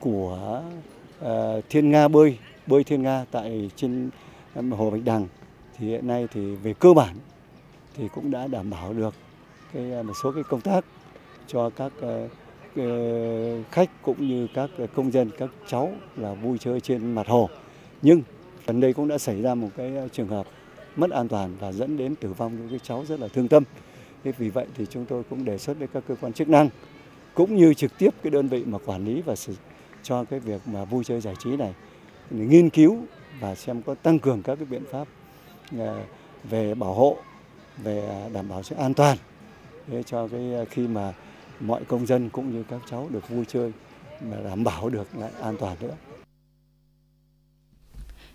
của 0.00 0.62
uh, 1.24 1.64
Thiên 1.68 1.90
Nga 1.90 2.08
bơi, 2.08 2.38
bơi 2.66 2.84
Thiên 2.84 3.02
Nga 3.02 3.24
tại 3.30 3.70
trên 3.76 4.10
ờ, 4.54 4.62
Hồ 4.62 4.90
Bạch 4.90 5.04
Đằng 5.04 5.26
thì 5.78 5.86
hiện 5.86 6.06
nay 6.06 6.28
thì 6.32 6.54
về 6.54 6.74
cơ 6.74 6.92
bản 6.92 7.16
thì 7.96 8.08
cũng 8.14 8.30
đã 8.30 8.46
đảm 8.46 8.70
bảo 8.70 8.92
được 8.92 9.14
cái 9.72 9.92
à, 9.92 10.02
một 10.02 10.12
số 10.22 10.32
cái 10.32 10.42
công 10.42 10.60
tác 10.60 10.84
cho 11.46 11.70
các 11.70 11.92
ờ, 12.00 12.28
khách 13.70 13.90
cũng 14.02 14.28
như 14.28 14.46
các 14.54 14.70
công 14.94 15.12
dân, 15.12 15.30
các 15.38 15.50
cháu 15.66 15.92
là 16.16 16.34
vui 16.34 16.58
chơi 16.58 16.80
trên 16.80 17.14
mặt 17.14 17.28
hồ. 17.28 17.48
Nhưng 18.02 18.22
gần 18.66 18.80
đây 18.80 18.92
cũng 18.92 19.08
đã 19.08 19.18
xảy 19.18 19.42
ra 19.42 19.54
một 19.54 19.68
cái 19.76 19.96
à, 19.96 20.04
trường 20.12 20.28
hợp 20.28 20.46
mất 20.96 21.10
an 21.10 21.28
toàn 21.28 21.56
và 21.60 21.72
dẫn 21.72 21.96
đến 21.96 22.14
tử 22.14 22.32
vong 22.32 22.56
những 22.56 22.68
cái 22.68 22.80
cháu 22.82 23.04
rất 23.08 23.20
là 23.20 23.28
thương 23.28 23.48
tâm. 23.48 23.62
Thế 24.24 24.32
vì 24.38 24.50
vậy 24.50 24.66
thì 24.74 24.86
chúng 24.90 25.04
tôi 25.06 25.22
cũng 25.30 25.44
đề 25.44 25.58
xuất 25.58 25.78
với 25.78 25.88
các 25.88 26.02
cơ 26.08 26.14
quan 26.20 26.32
chức 26.32 26.48
năng 26.48 26.68
cũng 27.34 27.56
như 27.56 27.74
trực 27.74 27.98
tiếp 27.98 28.10
cái 28.22 28.30
đơn 28.30 28.48
vị 28.48 28.64
mà 28.64 28.78
quản 28.78 29.04
lý 29.04 29.22
và 29.22 29.36
sử 29.36 29.54
cho 30.02 30.24
cái 30.24 30.40
việc 30.40 30.60
mà 30.66 30.84
vui 30.84 31.04
chơi 31.04 31.20
giải 31.20 31.34
trí 31.38 31.56
này 31.56 31.74
nghiên 32.30 32.70
cứu 32.70 32.98
và 33.40 33.54
xem 33.54 33.82
có 33.82 33.94
tăng 33.94 34.18
cường 34.18 34.42
các 34.42 34.54
cái 34.54 34.66
biện 34.70 34.82
pháp 34.92 35.08
Ờ, 35.78 36.02
về 36.44 36.74
bảo 36.74 36.94
hộ, 36.94 37.16
về 37.78 38.08
à, 38.08 38.28
đảm 38.32 38.48
bảo 38.48 38.62
sự 38.62 38.74
an 38.76 38.94
toàn 38.94 39.16
để 39.86 40.02
cho 40.02 40.28
cái 40.28 40.54
à, 40.54 40.64
khi 40.70 40.86
mà 40.88 41.12
mọi 41.60 41.84
công 41.84 42.06
dân 42.06 42.28
cũng 42.28 42.52
như 42.52 42.64
các 42.70 42.80
cháu 42.90 43.08
được 43.10 43.28
vui 43.28 43.44
chơi 43.48 43.72
mà 44.20 44.36
đảm 44.44 44.64
bảo 44.64 44.88
được 44.88 45.16
lại 45.16 45.30
an 45.40 45.56
toàn 45.60 45.76
nữa. 45.80 45.94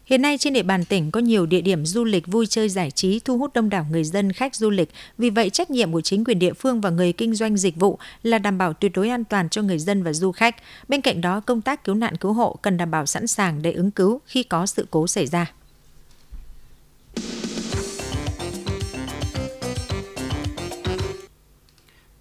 Hiện 0.06 0.22
nay 0.22 0.38
trên 0.38 0.54
địa 0.54 0.64
bàn 0.64 0.86
tỉnh 0.86 1.12
có 1.12 1.20
nhiều 1.20 1.46
địa 1.46 1.62
điểm 1.62 1.86
du 1.86 2.04
lịch 2.04 2.28
vui 2.28 2.46
chơi 2.48 2.70
giải 2.70 2.92
trí 2.92 3.20
thu 3.20 3.38
hút 3.38 3.54
đông 3.54 3.70
đảo 3.70 3.86
người 3.92 4.04
dân, 4.04 4.32
khách 4.32 4.56
du 4.56 4.70
lịch. 4.70 4.90
Vì 5.18 5.30
vậy, 5.30 5.50
trách 5.50 5.70
nhiệm 5.72 5.92
của 5.92 6.02
chính 6.02 6.24
quyền 6.24 6.40
địa 6.40 6.54
phương 6.54 6.82
và 6.82 6.90
người 6.90 7.14
kinh 7.14 7.36
doanh 7.36 7.58
dịch 7.58 7.76
vụ 7.76 8.00
là 8.24 8.38
đảm 8.38 8.58
bảo 8.58 8.74
tuyệt 8.74 8.92
đối 8.96 9.10
an 9.10 9.24
toàn 9.24 9.50
cho 9.50 9.62
người 9.62 9.80
dân 9.80 10.04
và 10.04 10.14
du 10.14 10.32
khách. 10.32 10.56
Bên 10.88 11.02
cạnh 11.02 11.22
đó, 11.22 11.40
công 11.40 11.62
tác 11.62 11.84
cứu 11.84 11.96
nạn 11.96 12.16
cứu 12.18 12.34
hộ 12.34 12.60
cần 12.62 12.78
đảm 12.78 12.92
bảo 12.92 13.06
sẵn 13.06 13.28
sàng 13.28 13.62
để 13.62 13.72
ứng 13.72 13.92
cứu 13.92 14.22
khi 14.26 14.44
có 14.44 14.66
sự 14.66 14.88
cố 14.92 15.08
xảy 15.08 15.28
ra. 15.28 15.54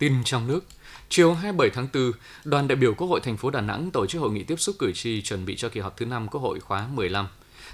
Tin 0.00 0.24
trong 0.24 0.46
nước, 0.46 0.64
Chiều 1.08 1.34
27 1.34 1.70
tháng 1.70 1.88
4, 1.94 2.12
đoàn 2.44 2.68
đại 2.68 2.76
biểu 2.76 2.94
Quốc 2.94 3.06
hội 3.08 3.20
thành 3.20 3.36
phố 3.36 3.50
Đà 3.50 3.60
Nẵng 3.60 3.90
tổ 3.90 4.06
chức 4.06 4.20
hội 4.20 4.32
nghị 4.32 4.42
tiếp 4.42 4.60
xúc 4.60 4.76
cử 4.78 4.92
tri 4.92 5.22
chuẩn 5.22 5.46
bị 5.46 5.56
cho 5.56 5.68
kỳ 5.68 5.80
họp 5.80 5.96
thứ 5.96 6.06
5 6.06 6.28
Quốc 6.28 6.40
hội 6.40 6.60
khóa 6.60 6.86
15. 6.94 7.28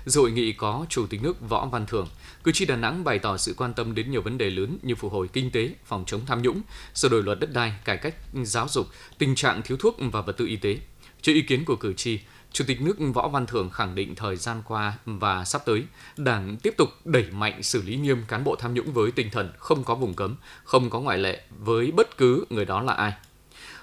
Dự 0.06 0.20
hội 0.20 0.30
nghị 0.30 0.52
có 0.52 0.86
Chủ 0.88 1.06
tịch 1.06 1.22
nước 1.22 1.48
Võ 1.48 1.66
Văn 1.66 1.86
Thưởng. 1.86 2.08
Cử 2.44 2.52
tri 2.52 2.64
Đà 2.64 2.76
Nẵng 2.76 3.04
bày 3.04 3.18
tỏ 3.18 3.36
sự 3.36 3.54
quan 3.56 3.74
tâm 3.74 3.94
đến 3.94 4.10
nhiều 4.10 4.22
vấn 4.22 4.38
đề 4.38 4.50
lớn 4.50 4.78
như 4.82 4.94
phục 4.94 5.12
hồi 5.12 5.28
kinh 5.32 5.50
tế, 5.50 5.70
phòng 5.84 6.04
chống 6.06 6.20
tham 6.26 6.42
nhũng, 6.42 6.60
sửa 6.94 7.08
đổi 7.08 7.22
luật 7.22 7.40
đất 7.40 7.52
đai, 7.52 7.72
cải 7.84 7.96
cách 7.96 8.14
giáo 8.42 8.68
dục, 8.68 8.86
tình 9.18 9.34
trạng 9.34 9.62
thiếu 9.62 9.76
thuốc 9.76 9.96
và 9.98 10.20
vật 10.20 10.32
tư 10.32 10.46
y 10.46 10.56
tế. 10.56 10.78
Trước 11.22 11.32
ý 11.32 11.42
kiến 11.42 11.64
của 11.64 11.76
cử 11.76 11.92
tri, 11.92 12.20
Chủ 12.56 12.64
tịch 12.68 12.80
nước 12.80 12.96
Võ 13.14 13.28
Văn 13.28 13.46
Thưởng 13.46 13.70
khẳng 13.70 13.94
định 13.94 14.14
thời 14.14 14.36
gian 14.36 14.62
qua 14.64 14.98
và 15.04 15.44
sắp 15.44 15.62
tới, 15.64 15.84
Đảng 16.16 16.56
tiếp 16.56 16.74
tục 16.76 16.88
đẩy 17.04 17.26
mạnh 17.32 17.62
xử 17.62 17.82
lý 17.82 17.96
nghiêm 17.96 18.22
cán 18.28 18.44
bộ 18.44 18.56
tham 18.56 18.74
nhũng 18.74 18.92
với 18.92 19.10
tinh 19.10 19.30
thần 19.32 19.52
không 19.58 19.84
có 19.84 19.94
vùng 19.94 20.14
cấm, 20.14 20.36
không 20.64 20.90
có 20.90 21.00
ngoại 21.00 21.18
lệ 21.18 21.40
với 21.58 21.92
bất 21.92 22.16
cứ 22.16 22.44
người 22.50 22.64
đó 22.64 22.82
là 22.82 22.92
ai. 22.92 23.12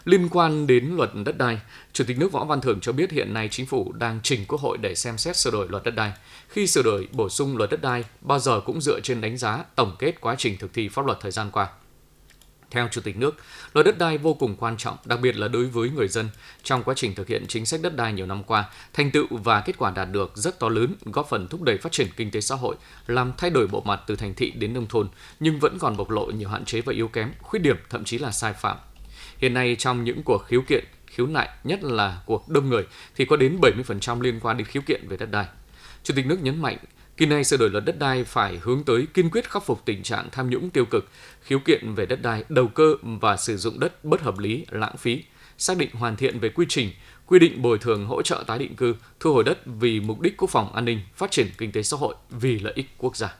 Liên 0.05 0.29
quan 0.31 0.67
đến 0.67 0.95
luật 0.95 1.09
đất 1.25 1.37
đai, 1.37 1.59
Chủ 1.93 2.03
tịch 2.07 2.17
nước 2.17 2.31
Võ 2.31 2.45
Văn 2.45 2.61
Thưởng 2.61 2.79
cho 2.79 2.91
biết 2.91 3.11
hiện 3.11 3.33
nay 3.33 3.47
chính 3.51 3.65
phủ 3.65 3.93
đang 3.93 4.19
trình 4.23 4.45
Quốc 4.47 4.61
hội 4.61 4.77
để 4.77 4.95
xem 4.95 5.17
xét 5.17 5.37
sửa 5.37 5.51
đổi 5.51 5.67
luật 5.69 5.83
đất 5.83 5.95
đai. 5.95 6.13
Khi 6.49 6.67
sửa 6.67 6.81
đổi 6.83 7.07
bổ 7.11 7.29
sung 7.29 7.57
luật 7.57 7.69
đất 7.69 7.81
đai, 7.81 8.03
bao 8.21 8.39
giờ 8.39 8.61
cũng 8.65 8.81
dựa 8.81 8.99
trên 8.99 9.21
đánh 9.21 9.37
giá 9.37 9.63
tổng 9.75 9.95
kết 9.99 10.21
quá 10.21 10.35
trình 10.37 10.57
thực 10.57 10.73
thi 10.73 10.89
pháp 10.89 11.05
luật 11.05 11.17
thời 11.21 11.31
gian 11.31 11.51
qua. 11.51 11.67
Theo 12.73 12.87
Chủ 12.91 13.01
tịch 13.01 13.17
nước, 13.17 13.35
luật 13.73 13.85
đất 13.85 13.97
đai 13.97 14.17
vô 14.17 14.33
cùng 14.33 14.55
quan 14.55 14.77
trọng, 14.77 14.97
đặc 15.05 15.19
biệt 15.21 15.35
là 15.35 15.47
đối 15.47 15.65
với 15.65 15.89
người 15.89 16.07
dân. 16.07 16.29
Trong 16.63 16.83
quá 16.83 16.93
trình 16.97 17.15
thực 17.15 17.27
hiện 17.27 17.45
chính 17.47 17.65
sách 17.65 17.79
đất 17.83 17.95
đai 17.95 18.13
nhiều 18.13 18.25
năm 18.25 18.43
qua, 18.43 18.69
thành 18.93 19.11
tựu 19.11 19.27
và 19.29 19.61
kết 19.61 19.77
quả 19.77 19.91
đạt 19.91 20.07
được 20.11 20.31
rất 20.35 20.59
to 20.59 20.69
lớn, 20.69 20.95
góp 21.05 21.29
phần 21.29 21.47
thúc 21.47 21.61
đẩy 21.61 21.77
phát 21.77 21.91
triển 21.91 22.07
kinh 22.15 22.31
tế 22.31 22.41
xã 22.41 22.55
hội, 22.55 22.75
làm 23.07 23.33
thay 23.37 23.49
đổi 23.49 23.67
bộ 23.67 23.81
mặt 23.85 24.01
từ 24.07 24.15
thành 24.15 24.33
thị 24.33 24.51
đến 24.51 24.73
nông 24.73 24.87
thôn, 24.87 25.09
nhưng 25.39 25.59
vẫn 25.59 25.79
còn 25.79 25.97
bộc 25.97 26.09
lộ 26.09 26.25
nhiều 26.25 26.49
hạn 26.49 26.65
chế 26.65 26.81
và 26.81 26.93
yếu 26.93 27.07
kém, 27.07 27.31
khuyết 27.41 27.59
điểm, 27.59 27.77
thậm 27.89 28.03
chí 28.03 28.17
là 28.17 28.31
sai 28.31 28.53
phạm. 28.53 28.77
Hiện 29.37 29.53
nay 29.53 29.75
trong 29.79 30.03
những 30.03 30.23
cuộc 30.23 30.37
khiếu 30.37 30.61
kiện, 30.61 30.83
khiếu 31.07 31.27
nại, 31.27 31.49
nhất 31.63 31.83
là 31.83 32.21
cuộc 32.25 32.49
đông 32.49 32.69
người, 32.69 32.83
thì 33.15 33.25
có 33.25 33.35
đến 33.35 33.59
70% 33.61 34.21
liên 34.21 34.39
quan 34.39 34.57
đến 34.57 34.67
khiếu 34.67 34.81
kiện 34.85 35.07
về 35.07 35.17
đất 35.17 35.31
đai. 35.31 35.45
Chủ 36.03 36.13
tịch 36.15 36.25
nước 36.25 36.43
nhấn 36.43 36.61
mạnh, 36.61 36.77
Kỳ 37.17 37.25
này 37.25 37.43
sửa 37.43 37.57
đổi 37.57 37.69
luật 37.69 37.85
đất 37.85 37.99
đai 37.99 38.23
phải 38.23 38.59
hướng 38.63 38.83
tới 38.83 39.07
kiên 39.13 39.29
quyết 39.29 39.49
khắc 39.49 39.63
phục 39.65 39.85
tình 39.85 40.03
trạng 40.03 40.29
tham 40.31 40.49
nhũng 40.49 40.69
tiêu 40.69 40.85
cực, 40.85 41.09
khiếu 41.41 41.59
kiện 41.59 41.93
về 41.95 42.05
đất 42.05 42.21
đai, 42.21 42.43
đầu 42.49 42.67
cơ 42.67 42.95
và 43.01 43.37
sử 43.37 43.57
dụng 43.57 43.79
đất 43.79 44.05
bất 44.05 44.21
hợp 44.21 44.39
lý, 44.39 44.65
lãng 44.69 44.97
phí, 44.97 45.23
xác 45.57 45.77
định 45.77 45.89
hoàn 45.93 46.15
thiện 46.15 46.39
về 46.39 46.49
quy 46.49 46.65
trình, 46.69 46.91
quy 47.25 47.39
định 47.39 47.61
bồi 47.61 47.77
thường 47.77 48.05
hỗ 48.05 48.21
trợ 48.21 48.43
tái 48.47 48.59
định 48.59 48.75
cư, 48.75 48.95
thu 49.19 49.33
hồi 49.33 49.43
đất 49.43 49.59
vì 49.65 49.99
mục 49.99 50.21
đích 50.21 50.37
quốc 50.37 50.49
phòng 50.49 50.75
an 50.75 50.85
ninh, 50.85 50.99
phát 51.15 51.31
triển 51.31 51.47
kinh 51.57 51.71
tế 51.71 51.83
xã 51.83 51.97
hội 51.97 52.15
vì 52.29 52.59
lợi 52.59 52.73
ích 52.75 52.85
quốc 52.97 53.15
gia. 53.15 53.35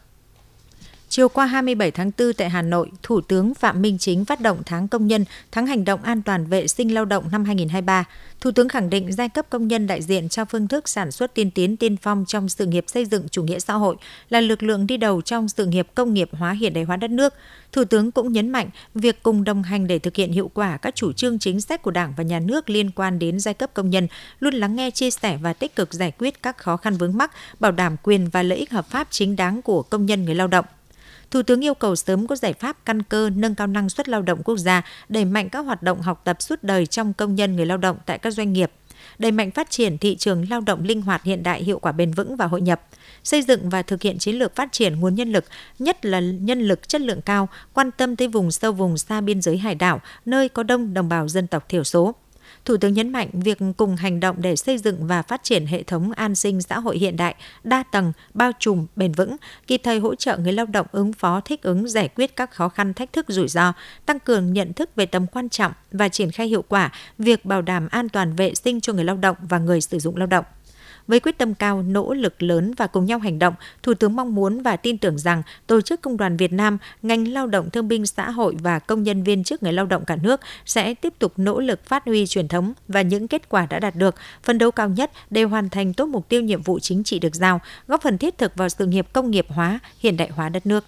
Chiều 1.15 1.29
qua 1.29 1.45
27 1.45 1.91
tháng 1.91 2.11
4 2.17 2.33
tại 2.33 2.49
Hà 2.49 2.61
Nội, 2.61 2.91
Thủ 3.03 3.21
tướng 3.21 3.53
Phạm 3.53 3.81
Minh 3.81 3.97
Chính 3.97 4.25
phát 4.25 4.41
động 4.41 4.61
tháng 4.65 4.87
công 4.87 5.07
nhân, 5.07 5.25
tháng 5.51 5.67
hành 5.67 5.85
động 5.85 6.03
an 6.03 6.21
toàn 6.21 6.45
vệ 6.45 6.67
sinh 6.67 6.93
lao 6.93 7.05
động 7.05 7.23
năm 7.31 7.45
2023. 7.45 8.05
Thủ 8.41 8.51
tướng 8.51 8.69
khẳng 8.69 8.89
định 8.89 9.11
giai 9.11 9.29
cấp 9.29 9.45
công 9.49 9.67
nhân 9.67 9.87
đại 9.87 10.01
diện 10.01 10.29
cho 10.29 10.45
phương 10.45 10.67
thức 10.67 10.89
sản 10.89 11.11
xuất 11.11 11.33
tiên 11.33 11.51
tiến 11.51 11.77
tiên 11.77 11.97
phong 11.97 12.25
trong 12.27 12.49
sự 12.49 12.65
nghiệp 12.65 12.83
xây 12.87 13.05
dựng 13.05 13.29
chủ 13.29 13.43
nghĩa 13.43 13.59
xã 13.59 13.73
hội 13.73 13.95
là 14.29 14.41
lực 14.41 14.63
lượng 14.63 14.87
đi 14.87 14.97
đầu 14.97 15.21
trong 15.21 15.49
sự 15.49 15.65
nghiệp 15.65 15.87
công 15.95 16.13
nghiệp 16.13 16.29
hóa 16.31 16.51
hiện 16.51 16.73
đại 16.73 16.83
hóa 16.83 16.97
đất 16.97 17.11
nước. 17.11 17.33
Thủ 17.71 17.83
tướng 17.85 18.11
cũng 18.11 18.33
nhấn 18.33 18.49
mạnh 18.49 18.69
việc 18.95 19.23
cùng 19.23 19.43
đồng 19.43 19.63
hành 19.63 19.87
để 19.87 19.99
thực 19.99 20.15
hiện 20.15 20.31
hiệu 20.31 20.51
quả 20.53 20.77
các 20.77 20.95
chủ 20.95 21.13
trương 21.13 21.39
chính 21.39 21.61
sách 21.61 21.81
của 21.81 21.91
Đảng 21.91 22.13
và 22.17 22.23
Nhà 22.23 22.39
nước 22.39 22.69
liên 22.69 22.91
quan 22.91 23.19
đến 23.19 23.39
giai 23.39 23.53
cấp 23.53 23.69
công 23.73 23.89
nhân, 23.89 24.07
luôn 24.39 24.53
lắng 24.53 24.75
nghe 24.75 24.91
chia 24.91 25.11
sẻ 25.11 25.37
và 25.41 25.53
tích 25.53 25.75
cực 25.75 25.93
giải 25.93 26.11
quyết 26.17 26.43
các 26.43 26.57
khó 26.57 26.77
khăn 26.77 26.93
vướng 26.93 27.17
mắc, 27.17 27.31
bảo 27.59 27.71
đảm 27.71 27.95
quyền 28.03 28.29
và 28.29 28.43
lợi 28.43 28.57
ích 28.57 28.71
hợp 28.71 28.89
pháp 28.89 29.07
chính 29.11 29.35
đáng 29.35 29.61
của 29.61 29.83
công 29.83 30.05
nhân 30.05 30.25
người 30.25 30.35
lao 30.35 30.47
động. 30.47 30.65
Thủ 31.33 31.43
tướng 31.43 31.63
yêu 31.63 31.73
cầu 31.73 31.95
sớm 31.95 32.27
có 32.27 32.35
giải 32.35 32.53
pháp 32.53 32.77
căn 32.85 33.03
cơ 33.03 33.29
nâng 33.35 33.55
cao 33.55 33.67
năng 33.67 33.89
suất 33.89 34.09
lao 34.09 34.21
động 34.21 34.43
quốc 34.43 34.57
gia, 34.57 34.81
đẩy 35.09 35.25
mạnh 35.25 35.49
các 35.49 35.59
hoạt 35.59 35.83
động 35.83 36.01
học 36.01 36.21
tập 36.23 36.41
suốt 36.41 36.63
đời 36.63 36.85
trong 36.85 37.13
công 37.13 37.35
nhân 37.35 37.55
người 37.55 37.65
lao 37.65 37.77
động 37.77 37.97
tại 38.05 38.17
các 38.17 38.31
doanh 38.31 38.53
nghiệp, 38.53 38.71
đẩy 39.17 39.31
mạnh 39.31 39.51
phát 39.51 39.69
triển 39.69 39.97
thị 39.97 40.15
trường 40.15 40.49
lao 40.49 40.61
động 40.61 40.83
linh 40.83 41.01
hoạt 41.01 41.23
hiện 41.23 41.43
đại 41.43 41.63
hiệu 41.63 41.79
quả 41.79 41.91
bền 41.91 42.11
vững 42.11 42.35
và 42.35 42.45
hội 42.45 42.61
nhập, 42.61 42.81
xây 43.23 43.41
dựng 43.41 43.69
và 43.69 43.81
thực 43.81 44.01
hiện 44.01 44.17
chiến 44.17 44.35
lược 44.35 44.55
phát 44.55 44.71
triển 44.71 44.99
nguồn 44.99 45.15
nhân 45.15 45.31
lực, 45.31 45.45
nhất 45.79 46.05
là 46.05 46.19
nhân 46.19 46.61
lực 46.61 46.87
chất 46.89 47.01
lượng 47.01 47.21
cao, 47.21 47.49
quan 47.73 47.91
tâm 47.91 48.15
tới 48.15 48.27
vùng 48.27 48.51
sâu 48.51 48.71
vùng 48.71 48.97
xa 48.97 49.21
biên 49.21 49.41
giới 49.41 49.57
hải 49.57 49.75
đảo, 49.75 50.01
nơi 50.25 50.49
có 50.49 50.63
đông 50.63 50.93
đồng 50.93 51.09
bào 51.09 51.27
dân 51.27 51.47
tộc 51.47 51.69
thiểu 51.69 51.83
số. 51.83 52.15
Thủ 52.65 52.77
tướng 52.77 52.93
nhấn 52.93 53.11
mạnh 53.11 53.29
việc 53.33 53.57
cùng 53.77 53.95
hành 53.95 54.19
động 54.19 54.35
để 54.39 54.55
xây 54.55 54.77
dựng 54.77 55.07
và 55.07 55.21
phát 55.21 55.43
triển 55.43 55.65
hệ 55.65 55.83
thống 55.83 56.11
an 56.11 56.35
sinh 56.35 56.61
xã 56.61 56.79
hội 56.79 56.97
hiện 56.97 57.17
đại, 57.17 57.35
đa 57.63 57.83
tầng, 57.91 58.13
bao 58.33 58.51
trùm, 58.59 58.85
bền 58.95 59.11
vững, 59.11 59.35
kịp 59.67 59.81
thời 59.83 59.99
hỗ 59.99 60.15
trợ 60.15 60.37
người 60.37 60.53
lao 60.53 60.65
động 60.65 60.87
ứng 60.91 61.13
phó 61.13 61.41
thích 61.41 61.61
ứng 61.61 61.87
giải 61.87 62.09
quyết 62.15 62.35
các 62.35 62.51
khó 62.51 62.69
khăn 62.69 62.93
thách 62.93 63.13
thức 63.13 63.25
rủi 63.29 63.47
ro, 63.47 63.73
tăng 64.05 64.19
cường 64.19 64.53
nhận 64.53 64.73
thức 64.73 64.95
về 64.95 65.05
tầm 65.05 65.27
quan 65.27 65.49
trọng 65.49 65.71
và 65.91 66.09
triển 66.09 66.31
khai 66.31 66.47
hiệu 66.47 66.63
quả 66.67 66.91
việc 67.17 67.45
bảo 67.45 67.61
đảm 67.61 67.87
an 67.91 68.09
toàn 68.09 68.35
vệ 68.35 68.55
sinh 68.55 68.81
cho 68.81 68.93
người 68.93 69.03
lao 69.03 69.17
động 69.17 69.37
và 69.49 69.59
người 69.59 69.81
sử 69.81 69.99
dụng 69.99 70.17
lao 70.17 70.27
động. 70.27 70.45
Với 71.07 71.19
quyết 71.19 71.37
tâm 71.37 71.53
cao, 71.53 71.81
nỗ 71.81 72.13
lực 72.13 72.43
lớn 72.43 72.73
và 72.77 72.87
cùng 72.87 73.05
nhau 73.05 73.19
hành 73.19 73.39
động, 73.39 73.53
Thủ 73.83 73.93
tướng 73.93 74.15
mong 74.15 74.35
muốn 74.35 74.61
và 74.61 74.75
tin 74.75 74.97
tưởng 74.97 75.17
rằng 75.17 75.43
Tổ 75.67 75.81
chức 75.81 76.01
Công 76.01 76.17
đoàn 76.17 76.37
Việt 76.37 76.53
Nam, 76.53 76.77
ngành 77.01 77.27
lao 77.27 77.47
động 77.47 77.69
thương 77.69 77.87
binh 77.87 78.05
xã 78.05 78.29
hội 78.29 78.55
và 78.59 78.79
công 78.79 79.03
nhân 79.03 79.23
viên 79.23 79.43
chức 79.43 79.63
người 79.63 79.73
lao 79.73 79.85
động 79.85 80.05
cả 80.05 80.15
nước 80.15 80.41
sẽ 80.65 80.93
tiếp 80.93 81.13
tục 81.19 81.33
nỗ 81.37 81.59
lực 81.59 81.85
phát 81.85 82.05
huy 82.05 82.27
truyền 82.27 82.47
thống 82.47 82.73
và 82.87 83.01
những 83.01 83.27
kết 83.27 83.49
quả 83.49 83.65
đã 83.65 83.79
đạt 83.79 83.95
được, 83.95 84.15
phân 84.43 84.57
đấu 84.57 84.71
cao 84.71 84.89
nhất 84.89 85.11
để 85.29 85.43
hoàn 85.43 85.69
thành 85.69 85.93
tốt 85.93 86.05
mục 86.05 86.29
tiêu 86.29 86.41
nhiệm 86.41 86.61
vụ 86.61 86.79
chính 86.79 87.03
trị 87.03 87.19
được 87.19 87.35
giao, 87.35 87.61
góp 87.87 88.01
phần 88.01 88.17
thiết 88.17 88.37
thực 88.37 88.55
vào 88.55 88.69
sự 88.69 88.85
nghiệp 88.85 89.07
công 89.13 89.31
nghiệp 89.31 89.45
hóa, 89.49 89.79
hiện 89.99 90.17
đại 90.17 90.29
hóa 90.29 90.49
đất 90.49 90.65
nước. 90.65 90.85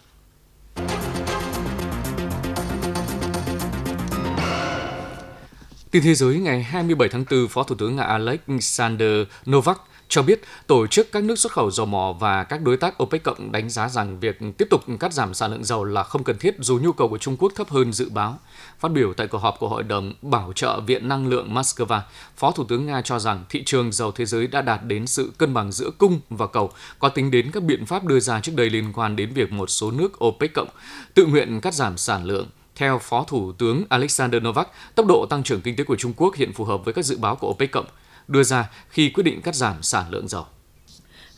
Tin 5.91 6.04
thế 6.04 6.15
giới 6.15 6.36
ngày 6.38 6.63
27 6.63 7.10
tháng 7.10 7.25
4, 7.32 7.47
Phó 7.47 7.63
Thủ 7.63 7.75
tướng 7.75 7.95
Nga 7.95 8.04
Alexander 8.04 9.10
Novak 9.49 9.82
cho 10.10 10.22
biết 10.22 10.41
tổ 10.68 10.88
chức 10.88 11.12
các 11.12 11.24
nước 11.24 11.39
xuất 11.39 11.52
khẩu 11.52 11.72
dầu 11.72 11.86
mỏ 11.86 12.13
và 12.20 12.44
các 12.44 12.62
đối 12.62 12.78
tác 12.78 13.04
OPEC 13.04 13.24
cộng 13.24 13.52
đánh 13.52 13.70
giá 13.70 13.89
rằng 13.89 14.20
việc 14.20 14.39
tiếp 14.58 14.68
tục 14.70 14.82
cắt 15.00 15.13
giảm 15.13 15.34
sản 15.34 15.52
lượng 15.52 15.63
dầu 15.63 15.84
là 15.84 16.04
không 16.04 16.24
cần 16.24 16.38
thiết 16.38 16.56
dù 16.60 16.80
nhu 16.80 16.91
cầu 16.91 17.08
của 17.08 17.18
Trung 17.18 17.38
Quốc 17.39 17.52
thấp 17.56 17.70
hơn 17.70 17.94
dự 17.94 18.10
báo. 18.10 18.39
Phát 18.80 18.91
biểu 18.91 19.13
tại 19.13 19.28
cuộc 19.28 19.38
họp 19.38 19.60
của 19.60 19.70
Hội 19.70 19.84
đồng 19.84 20.13
Bảo 20.22 20.54
trợ 20.56 20.80
Viện 20.80 21.08
Năng 21.08 21.28
lượng 21.28 21.54
Moscow, 21.54 22.00
Phó 22.38 22.52
Thủ 22.52 22.63
tướng 22.63 22.86
Nga 22.86 23.02
cho 23.02 23.20
rằng 23.20 23.44
thị 23.50 23.63
trường 23.65 23.91
dầu 23.91 24.12
thế 24.12 24.26
giới 24.26 24.48
đã 24.48 24.62
đạt 24.62 24.84
đến 24.84 25.08
sự 25.08 25.32
cân 25.38 25.54
bằng 25.54 25.72
giữa 25.72 25.89
cung 25.98 26.20
và 26.30 26.48
cầu, 26.48 26.72
có 27.00 27.10
tính 27.10 27.32
đến 27.32 27.52
các 27.52 27.63
biện 27.63 27.86
pháp 27.86 28.04
đưa 28.04 28.20
ra 28.20 28.39
trước 28.39 28.54
đây 28.56 28.70
liên 28.70 28.94
quan 28.94 29.15
đến 29.15 29.34
việc 29.34 29.52
một 29.52 29.70
số 29.70 29.91
nước 29.91 30.24
OPEC 30.26 30.54
cộng 30.54 30.70
tự 31.13 31.26
nguyện 31.26 31.62
cắt 31.62 31.74
giảm 31.74 31.98
sản 31.98 32.26
lượng 32.26 32.48
theo 32.76 33.00
Phó 33.00 33.24
Thủ 33.28 33.52
tướng 33.52 33.84
Alexander 33.89 34.44
Novak, 34.44 34.68
tốc 34.96 35.06
độ 35.08 35.26
tăng 35.30 35.44
trưởng 35.44 35.62
kinh 35.62 35.76
tế 35.76 35.84
của 35.84 35.96
Trung 35.96 36.13
Quốc 36.18 36.36
hiện 36.36 36.54
phù 36.54 36.65
hợp 36.65 36.86
với 36.86 36.94
các 36.94 37.06
dự 37.06 37.18
báo 37.18 37.36
của 37.36 37.50
OPEC 37.50 37.72
cộng 37.72 37.86
đưa 38.28 38.44
ra 38.44 38.70
khi 38.90 39.10
quyết 39.10 39.24
định 39.24 39.42
cắt 39.42 39.56
giảm 39.56 39.84
sản 39.84 40.06
lượng 40.10 40.28
dầu. 40.28 40.46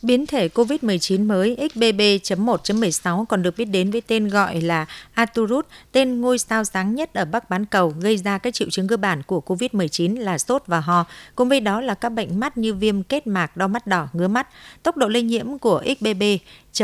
Biến 0.02 0.26
thể 0.26 0.48
COVID-19 0.48 1.26
mới 1.26 1.68
XBB.1.16 1.74 3.24
còn 3.24 3.42
được 3.42 3.56
biết 3.56 3.64
đến 3.64 3.90
với 3.90 4.00
tên 4.00 4.28
gọi 4.28 4.60
là 4.60 4.86
Arturus, 5.12 5.64
tên 5.92 6.20
ngôi 6.20 6.38
sao 6.38 6.64
sáng 6.64 6.94
nhất 6.94 7.14
ở 7.14 7.24
Bắc 7.24 7.50
bán 7.50 7.64
cầu, 7.64 7.94
gây 8.00 8.16
ra 8.16 8.38
các 8.38 8.54
triệu 8.54 8.70
chứng 8.70 8.88
cơ 8.88 8.96
bản 8.96 9.22
của 9.22 9.42
COVID-19 9.46 10.20
là 10.20 10.38
sốt 10.38 10.62
và 10.66 10.80
ho, 10.80 11.04
cùng 11.34 11.48
với 11.48 11.60
đó 11.60 11.80
là 11.80 11.94
các 11.94 12.08
bệnh 12.08 12.40
mắt 12.40 12.58
như 12.58 12.74
viêm 12.74 13.02
kết 13.02 13.26
mạc, 13.26 13.56
đau 13.56 13.68
mắt 13.68 13.86
đỏ, 13.86 14.08
ngứa 14.12 14.28
mắt. 14.28 14.48
Tốc 14.82 14.96
độ 14.96 15.08
lây 15.08 15.22
nhiễm 15.22 15.58
của 15.58 15.82
XBB 15.98 16.22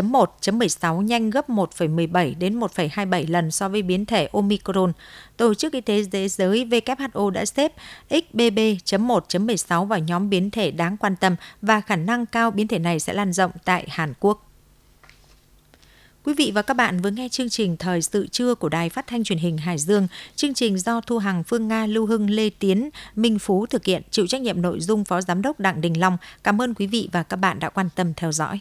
1.16 0.02 1.02
nhanh 1.02 1.30
gấp 1.30 1.50
1,17 1.50 2.34
đến 2.38 2.60
1,27 2.60 3.30
lần 3.30 3.50
so 3.50 3.68
với 3.68 3.82
biến 3.82 4.06
thể 4.06 4.28
Omicron. 4.32 4.92
Tổ 5.36 5.54
chức 5.54 5.72
Y 5.72 5.80
tế 5.80 6.04
Thế 6.12 6.28
giới 6.28 6.66
WHO 6.66 7.30
đã 7.30 7.44
xếp 7.44 7.72
XBB.1.16 8.10 9.84
vào 9.84 9.98
nhóm 9.98 10.30
biến 10.30 10.50
thể 10.50 10.70
đáng 10.70 10.96
quan 10.96 11.16
tâm 11.16 11.36
và 11.62 11.80
khả 11.80 11.96
năng 11.96 12.26
cao 12.26 12.50
biến 12.50 12.68
thể 12.68 12.78
này 12.78 13.00
sẽ 13.00 13.12
lan 13.12 13.32
rộng 13.32 13.50
tại 13.64 13.86
Hàn 13.88 14.12
Quốc. 14.20 14.50
Quý 16.24 16.34
vị 16.34 16.52
và 16.54 16.62
các 16.62 16.74
bạn 16.74 17.00
vừa 17.00 17.10
nghe 17.10 17.28
chương 17.28 17.48
trình 17.48 17.76
Thời 17.76 18.02
sự 18.02 18.26
trưa 18.26 18.54
của 18.54 18.68
Đài 18.68 18.88
Phát 18.88 19.06
thanh 19.06 19.24
Truyền 19.24 19.38
hình 19.38 19.58
Hải 19.58 19.78
Dương. 19.78 20.08
Chương 20.36 20.54
trình 20.54 20.78
do 20.78 21.00
Thu 21.00 21.18
Hằng, 21.18 21.44
Phương 21.44 21.68
Nga, 21.68 21.86
Lưu 21.86 22.06
Hưng, 22.06 22.30
Lê 22.30 22.50
Tiến, 22.50 22.90
Minh 23.16 23.38
Phú 23.38 23.66
thực 23.66 23.84
hiện, 23.84 24.02
chịu 24.10 24.26
trách 24.26 24.40
nhiệm 24.40 24.62
nội 24.62 24.80
dung 24.80 25.04
Phó 25.04 25.20
Giám 25.20 25.42
đốc 25.42 25.60
Đặng 25.60 25.80
Đình 25.80 26.00
Long. 26.00 26.16
Cảm 26.44 26.62
ơn 26.62 26.74
quý 26.74 26.86
vị 26.86 27.08
và 27.12 27.22
các 27.22 27.36
bạn 27.36 27.58
đã 27.58 27.68
quan 27.68 27.88
tâm 27.96 28.14
theo 28.14 28.32
dõi. 28.32 28.60